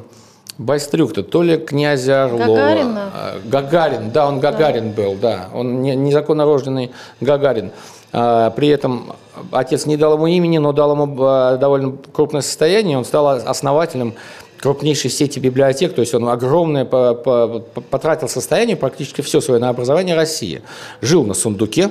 [0.60, 2.46] Байстрюк-то, то ли князя Орлова.
[2.46, 3.12] Гагарина?
[3.46, 5.02] Гагарин, да, он Гагарин да.
[5.02, 5.50] был, да.
[5.56, 6.92] Он незаконно рожденный
[7.22, 7.72] Гагарин.
[8.12, 9.14] При этом
[9.52, 11.16] отец не дал ему имени, но дал ему
[11.58, 12.98] довольно крупное состояние.
[12.98, 14.14] Он стал основателем
[14.62, 20.62] крупнейшей сети библиотек, то есть он огромное потратил состояние, практически все свое на образование России.
[21.02, 21.90] Жил на сундуке,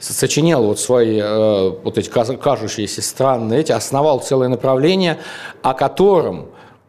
[0.00, 5.18] сочинял вот свои э, вот эти кажущиеся странные эти, основал целое направление,
[5.62, 6.48] о котором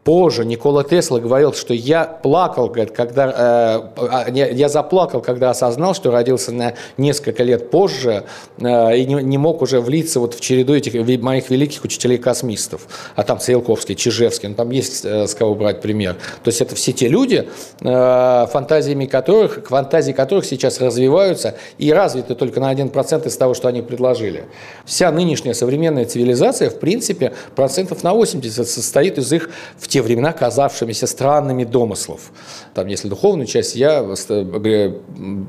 [0.09, 3.91] Позже Никола Тесла говорил, что я плакал, говорит, когда,
[4.27, 8.23] э, я заплакал, когда осознал, что родился на несколько лет позже
[8.57, 12.87] э, и не, не мог уже влиться вот в череду этих моих великих учителей-космистов.
[13.15, 16.15] А там Циолковский, Чижевский, ну, там есть э, с кого брать пример.
[16.43, 17.47] То есть это все те люди,
[17.81, 23.67] э, фантазиями которых, фантазии которых сейчас развиваются и развиты только на 1% из того, что
[23.67, 24.45] они предложили.
[24.85, 30.33] Вся нынешняя современная цивилизация, в принципе, процентов на 80 состоит из их в те времена
[30.33, 32.31] казавшимися странными домыслов.
[32.73, 34.15] Там, если духовную часть, я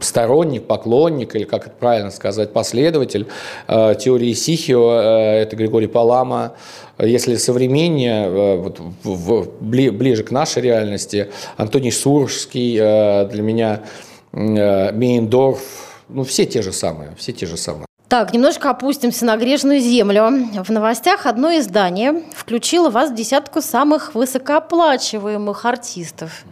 [0.01, 3.27] сторонник, поклонник, или как это правильно сказать, последователь
[3.69, 6.53] э, теории Сихио, э, это Григорий Палама,
[6.99, 13.81] если современнее, э, вот, в, в, ближе к нашей реальности, Антоний Суржский, для меня
[14.33, 15.61] Мейндорф,
[16.09, 17.90] ну, все те же самые, все те же самые.
[18.11, 20.33] Так, немножко опустимся на грешную землю.
[20.65, 26.43] В новостях одно издание включило вас в десятку самых высокооплачиваемых артистов.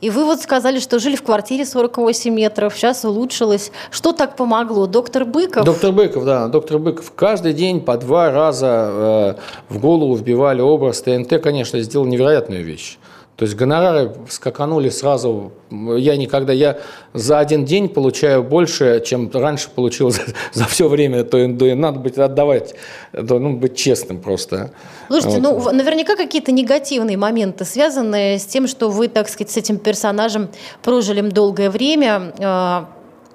[0.00, 3.72] И вы вот сказали, что жили в квартире 48 метров, сейчас улучшилось.
[3.90, 4.86] Что так помогло?
[4.86, 5.64] Доктор Быков?
[5.64, 6.46] Доктор Быков, да.
[6.46, 7.12] Доктор Быков.
[7.16, 9.34] Каждый день по два раза э,
[9.74, 12.96] в голову вбивали образ ТНТ, конечно, сделал невероятную вещь.
[13.38, 15.52] То есть гонорары скаканули сразу.
[15.70, 16.78] Я никогда, я
[17.14, 20.22] за один день получаю больше, чем раньше получил за,
[20.52, 21.22] за все время.
[21.22, 22.74] То, то надо быть отдавать,
[23.12, 24.72] ну, быть честным просто.
[25.06, 25.66] Слушайте, вот.
[25.66, 30.48] ну наверняка какие-то негативные моменты, связанные с тем, что вы, так сказать, с этим персонажем
[30.82, 32.88] прожили долгое время а,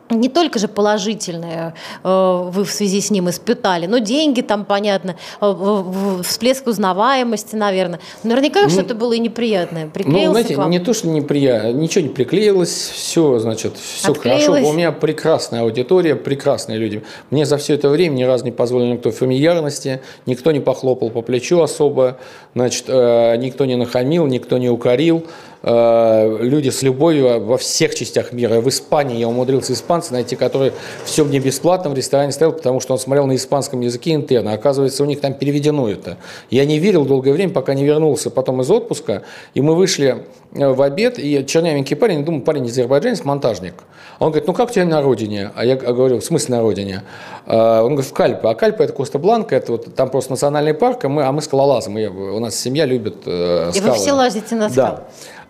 [0.10, 1.74] не только же положительное
[2.04, 8.00] э, вы в связи с ним испытали, но деньги там, понятно, э, всплеск узнаваемости, наверное.
[8.24, 9.88] Наверняка ну, что-то было и неприятное.
[9.88, 10.70] Приклеился ну, знаете, к вам?
[10.70, 14.46] не то, что неприятно, ничего не приклеилось, все, значит, все Отклеилось.
[14.46, 14.70] хорошо.
[14.70, 17.04] У меня прекрасная аудитория, прекрасные люди.
[17.30, 21.22] Мне за все это время ни разу не позволил никто фамильярности, никто не похлопал по
[21.22, 22.18] плечу особо,
[22.56, 25.26] значит, э, никто не нахамил, никто не укорил.
[25.66, 28.60] Э, люди с любовью во всех частях мира.
[28.60, 30.74] В Испании я умудрился испанца найти, который
[31.06, 34.52] все мне бесплатно в ресторане стоял, потому что он смотрел на испанском языке интерно.
[34.52, 36.18] Оказывается, у них там переведено это.
[36.50, 40.68] Я не верил долгое время, пока не вернулся потом из отпуска, и мы вышли э,
[40.68, 43.76] в обед, и чернявенький парень, думаю, парень из азербайджанец, монтажник.
[44.20, 45.52] Он говорит, ну как у тебя на родине?
[45.56, 47.04] А я говорю, в смысле на родине?
[47.46, 48.50] Э, он говорит, в Кальпе.
[48.50, 51.90] А Кальпа это Коста-Бланка, это вот там просто национальный парк, а мы, а мы скалолазы.
[51.90, 53.88] Мы, у нас семья любит э, скалы.
[53.88, 54.98] И вы все лазите на скалы?
[54.98, 55.04] Да.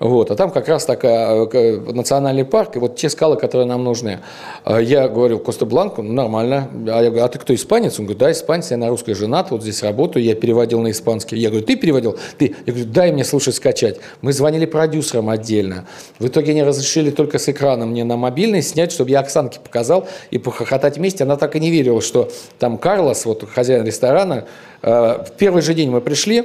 [0.03, 3.85] Вот, а там как раз такая э, национальный парк, и вот те скалы, которые нам
[3.85, 4.19] нужны.
[4.65, 6.67] А я говорю, Коста-Бланку, ну, нормально.
[6.89, 7.99] А я говорю, а ты кто, испанец?
[7.99, 11.37] Он говорит, да, испанец, я на русской женат, вот здесь работаю, я переводил на испанский.
[11.37, 12.17] Я говорю, ты переводил?
[12.37, 12.53] Ты?
[12.65, 14.01] Я говорю, дай мне, слушай, скачать.
[14.19, 15.87] Мы звонили продюсерам отдельно.
[16.19, 20.09] В итоге они разрешили только с экрана мне на мобильный снять, чтобы я Оксанке показал
[20.31, 21.23] и похохотать вместе.
[21.23, 22.29] Она так и не верила, что
[22.59, 24.47] там Карлос, вот хозяин ресторана,
[24.81, 26.43] э, в первый же день мы пришли,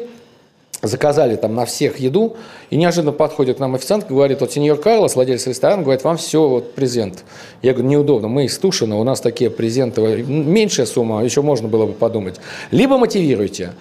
[0.83, 2.37] заказали там на всех еду,
[2.71, 6.47] и неожиданно подходит к нам официант, говорит, вот сеньор Карлос, владелец ресторана, говорит, вам все
[6.47, 7.25] вот презент.
[7.63, 11.87] Я говорю, неудобно, мы из Тушина, у нас такие презенты, меньшая сумма, еще можно было
[11.87, 12.37] бы подумать.
[12.71, 13.73] Либо мотивируйте.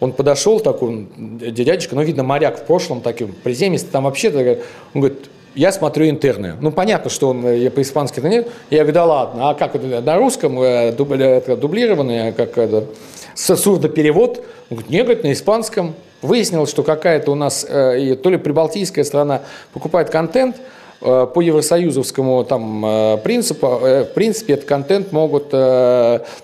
[0.00, 4.58] Он подошел такой, дядечка, ну, видно, моряк в прошлом таким, приземистый, там вообще,
[4.94, 6.56] он говорит, я смотрю интерны.
[6.60, 8.48] Ну, понятно, что он я по-испански-то нет.
[8.70, 12.86] Я говорю, да ладно, а как это на русском э, дублированный, как это,
[13.34, 14.38] сурдоперевод?
[14.70, 15.94] Он говорит, нет, говорит, на испанском.
[16.22, 19.42] Выяснилось, что какая-то у нас, э, то ли прибалтийская страна
[19.72, 20.56] покупает контент–
[21.02, 25.52] по евросоюзовскому там, э, принципу, э, в принципе, этот контент могут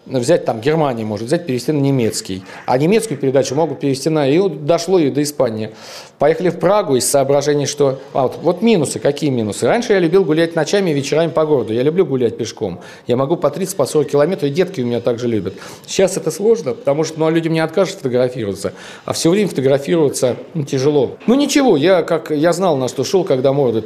[0.07, 4.29] взять, там, Германия может взять, перевести на немецкий, а немецкую передачу могут перевести на...
[4.29, 5.71] И дошло и до Испании.
[6.19, 8.01] Поехали в Прагу из соображений, что...
[8.13, 9.67] А, вот, вот минусы, какие минусы?
[9.67, 11.73] Раньше я любил гулять ночами и вечерами по городу.
[11.73, 12.81] Я люблю гулять пешком.
[13.07, 15.55] Я могу по 30, по 40 километров, и детки у меня также любят.
[15.87, 18.73] Сейчас это сложно, потому что ну, а людям не откажут фотографироваться,
[19.05, 21.17] а все время фотографироваться ну, тяжело.
[21.27, 23.81] Ну ничего, я, как, я знал, на что шел, когда морда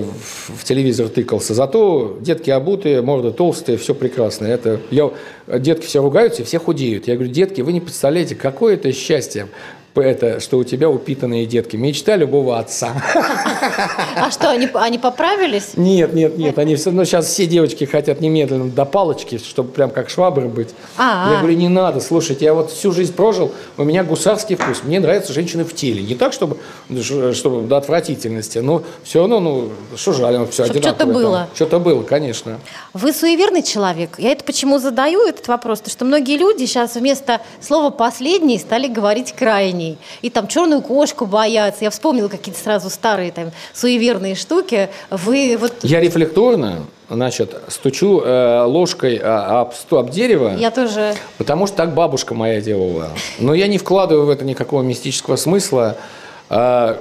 [0.00, 1.54] в телевизор тыкался.
[1.54, 4.46] Зато детки обутые, морда толстые, все прекрасно.
[4.46, 5.10] Это, я,
[5.46, 7.08] детки все ругаются все худеют.
[7.08, 9.48] Я говорю, детки, вы не представляете, какое это счастье
[10.00, 11.76] это, что у тебя упитанные детки.
[11.76, 12.94] Мечта любого отца.
[14.16, 15.72] А что, они, они поправились?
[15.76, 16.58] Нет, нет, нет.
[16.58, 20.70] Они все, ну, сейчас все девочки хотят немедленно до палочки, чтобы прям как швабры быть.
[20.96, 21.32] А-а.
[21.32, 24.82] Я говорю, не надо, слушайте, я вот всю жизнь прожил, у меня гусарский вкус.
[24.84, 26.02] Мне нравятся женщины в теле.
[26.02, 26.56] Не так, чтобы,
[27.32, 30.94] чтобы до отвратительности, но все равно, ну, что жаль, все чтобы одинаково.
[30.94, 31.48] Что-то было.
[31.54, 32.60] Что-то было, конечно.
[32.94, 34.18] Вы суеверный человек.
[34.18, 35.80] Я это почему задаю этот вопрос?
[35.80, 39.98] Потому что многие люди сейчас вместо слова «последний» стали говорить «крайний» животней.
[40.22, 41.84] И там черную кошку боятся.
[41.84, 44.88] Я вспомнила какие-то сразу старые там суеверные штуки.
[45.10, 45.72] Вы вот...
[45.82, 50.54] Я рефлекторно значит, стучу э, ложкой э, об, об дерево.
[50.56, 51.14] Я тоже.
[51.38, 53.10] Потому что так бабушка моя делала.
[53.38, 55.96] Но я не вкладываю в это никакого мистического смысла.
[56.48, 56.98] А,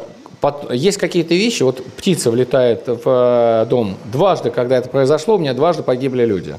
[0.71, 3.95] есть какие-то вещи, вот птица влетает в э, дом.
[4.11, 6.55] Дважды, когда это произошло, у меня дважды погибли люди.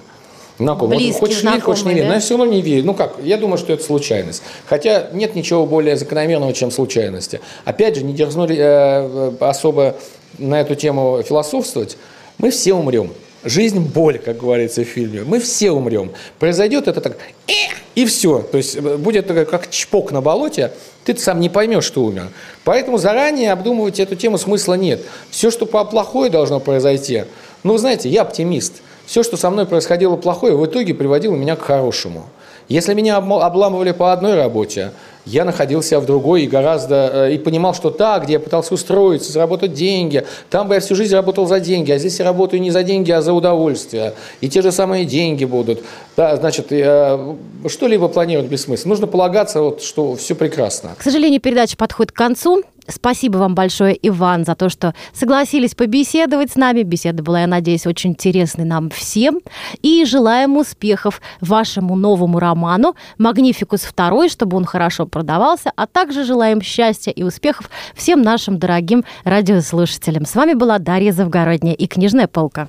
[0.58, 0.98] Знакомые.
[0.98, 2.04] Близкие, вот, хочешь верить, хочешь не верить.
[2.04, 2.08] Да?
[2.08, 2.84] Но я все равно не верю.
[2.84, 4.42] Ну как, я думаю, что это случайность.
[4.66, 7.40] Хотя нет ничего более закономерного, чем случайности.
[7.64, 9.96] Опять же, не дерзну э, э, особо
[10.38, 11.96] на эту тему философствовать.
[12.38, 13.12] Мы все умрем.
[13.44, 15.24] Жизнь– боль, как говорится в фильме.
[15.24, 16.12] Мы все умрем.
[16.38, 17.16] Произойдет это так,
[17.48, 17.52] э,
[17.96, 18.40] и все.
[18.40, 20.72] То есть э, будет как чпок на болоте,
[21.04, 22.28] ты сам не поймешь, что умер.
[22.64, 25.02] Поэтому заранее обдумывать эту тему смысла нет.
[25.30, 27.24] Все, что плохое должно произойти.
[27.64, 28.82] Ну, знаете, я оптимист.
[29.12, 32.24] Все, что со мной происходило плохое, в итоге приводило меня к хорошему.
[32.68, 34.92] Если меня обламывали по одной работе,
[35.26, 39.30] я находился в другой и гораздо э, и понимал, что так, где я пытался устроиться,
[39.30, 42.70] заработать деньги, там бы я всю жизнь работал за деньги, а здесь я работаю не
[42.70, 44.14] за деньги, а за удовольствие.
[44.40, 45.82] И те же самые деньги будут.
[46.16, 47.34] Да, значит, э,
[47.68, 48.90] что-либо планировать бессмысленно.
[48.90, 50.90] Нужно полагаться, вот, что все прекрасно.
[50.98, 52.62] К сожалению, передача подходит к концу.
[52.88, 56.82] Спасибо вам большое, Иван, за то, что согласились побеседовать с нами.
[56.82, 59.40] Беседа была, я надеюсь, очень интересной нам всем.
[59.82, 66.60] И желаем успехов вашему новому роману «Магнификус II», чтобы он хорошо продавался, а также желаем
[66.60, 70.26] счастья и успехов всем нашим дорогим радиослушателям.
[70.26, 72.66] С вами была Дарья Завгородняя и «Книжная полка».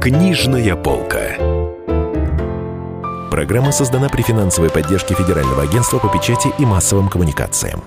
[0.00, 1.36] «Книжная полка».
[3.32, 7.82] Программа создана при финансовой поддержке Федерального агентства по печати и массовым коммуникациям.